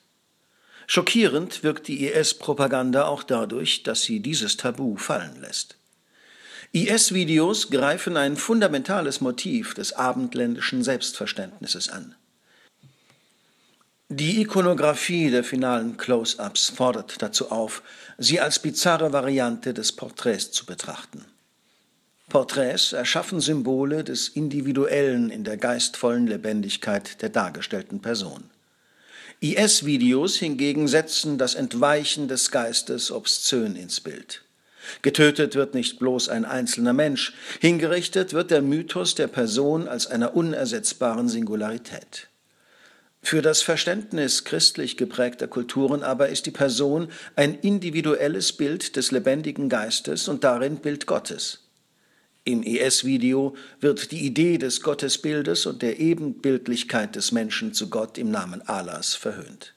[0.87, 5.77] Schockierend wirkt die IS-Propaganda auch dadurch, dass sie dieses Tabu fallen lässt.
[6.73, 12.15] IS-Videos greifen ein fundamentales Motiv des abendländischen Selbstverständnisses an.
[14.09, 17.83] Die Ikonografie der finalen Close-ups fordert dazu auf,
[18.19, 21.25] sie als bizarre Variante des Porträts zu betrachten.
[22.29, 28.45] Porträts erschaffen Symbole des Individuellen in der geistvollen Lebendigkeit der dargestellten Person.
[29.41, 34.43] IS-Videos hingegen setzen das Entweichen des Geistes obszön ins Bild.
[35.03, 40.35] Getötet wird nicht bloß ein einzelner Mensch, hingerichtet wird der Mythos der Person als einer
[40.35, 42.29] unersetzbaren Singularität.
[43.23, 49.69] Für das Verständnis christlich geprägter Kulturen aber ist die Person ein individuelles Bild des lebendigen
[49.69, 51.67] Geistes und darin Bild Gottes.
[52.45, 58.31] Im ES-Video wird die Idee des Gottesbildes und der Ebenbildlichkeit des Menschen zu Gott im
[58.31, 59.75] Namen Allahs verhöhnt.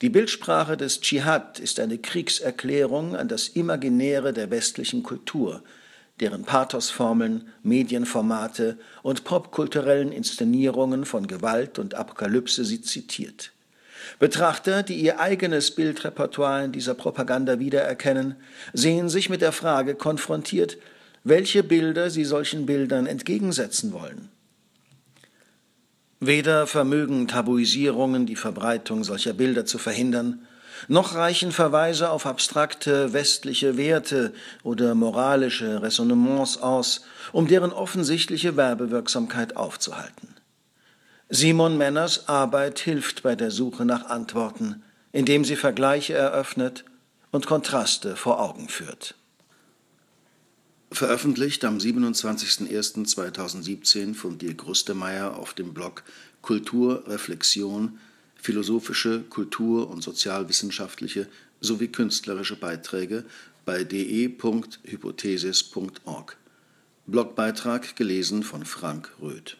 [0.00, 5.64] Die Bildsprache des Dschihad ist eine Kriegserklärung an das Imaginäre der westlichen Kultur,
[6.20, 13.50] deren Pathosformeln, Medienformate und popkulturellen Inszenierungen von Gewalt und Apokalypse sie zitiert.
[14.20, 18.36] Betrachter, die ihr eigenes Bildrepertoire in dieser Propaganda wiedererkennen,
[18.72, 20.78] sehen sich mit der Frage konfrontiert,
[21.24, 24.28] welche Bilder sie solchen Bildern entgegensetzen wollen.
[26.20, 30.46] Weder vermögen Tabuisierungen die Verbreitung solcher Bilder zu verhindern,
[30.86, 37.02] noch reichen Verweise auf abstrakte westliche Werte oder moralische Resonnements aus,
[37.32, 40.34] um deren offensichtliche Werbewirksamkeit aufzuhalten.
[41.28, 46.84] Simon Männers Arbeit hilft bei der Suche nach Antworten, indem sie Vergleiche eröffnet
[47.32, 49.14] und Kontraste vor Augen führt.
[50.90, 56.02] Veröffentlicht am 27.01.2017 von Dirk Rustemeyer auf dem Blog
[56.40, 57.98] Kultur, Reflexion,
[58.36, 61.28] philosophische, kultur- und sozialwissenschaftliche
[61.60, 63.26] sowie künstlerische Beiträge
[63.64, 66.36] bei de.hypothesis.org.
[67.06, 69.56] Blogbeitrag gelesen von Frank Röth.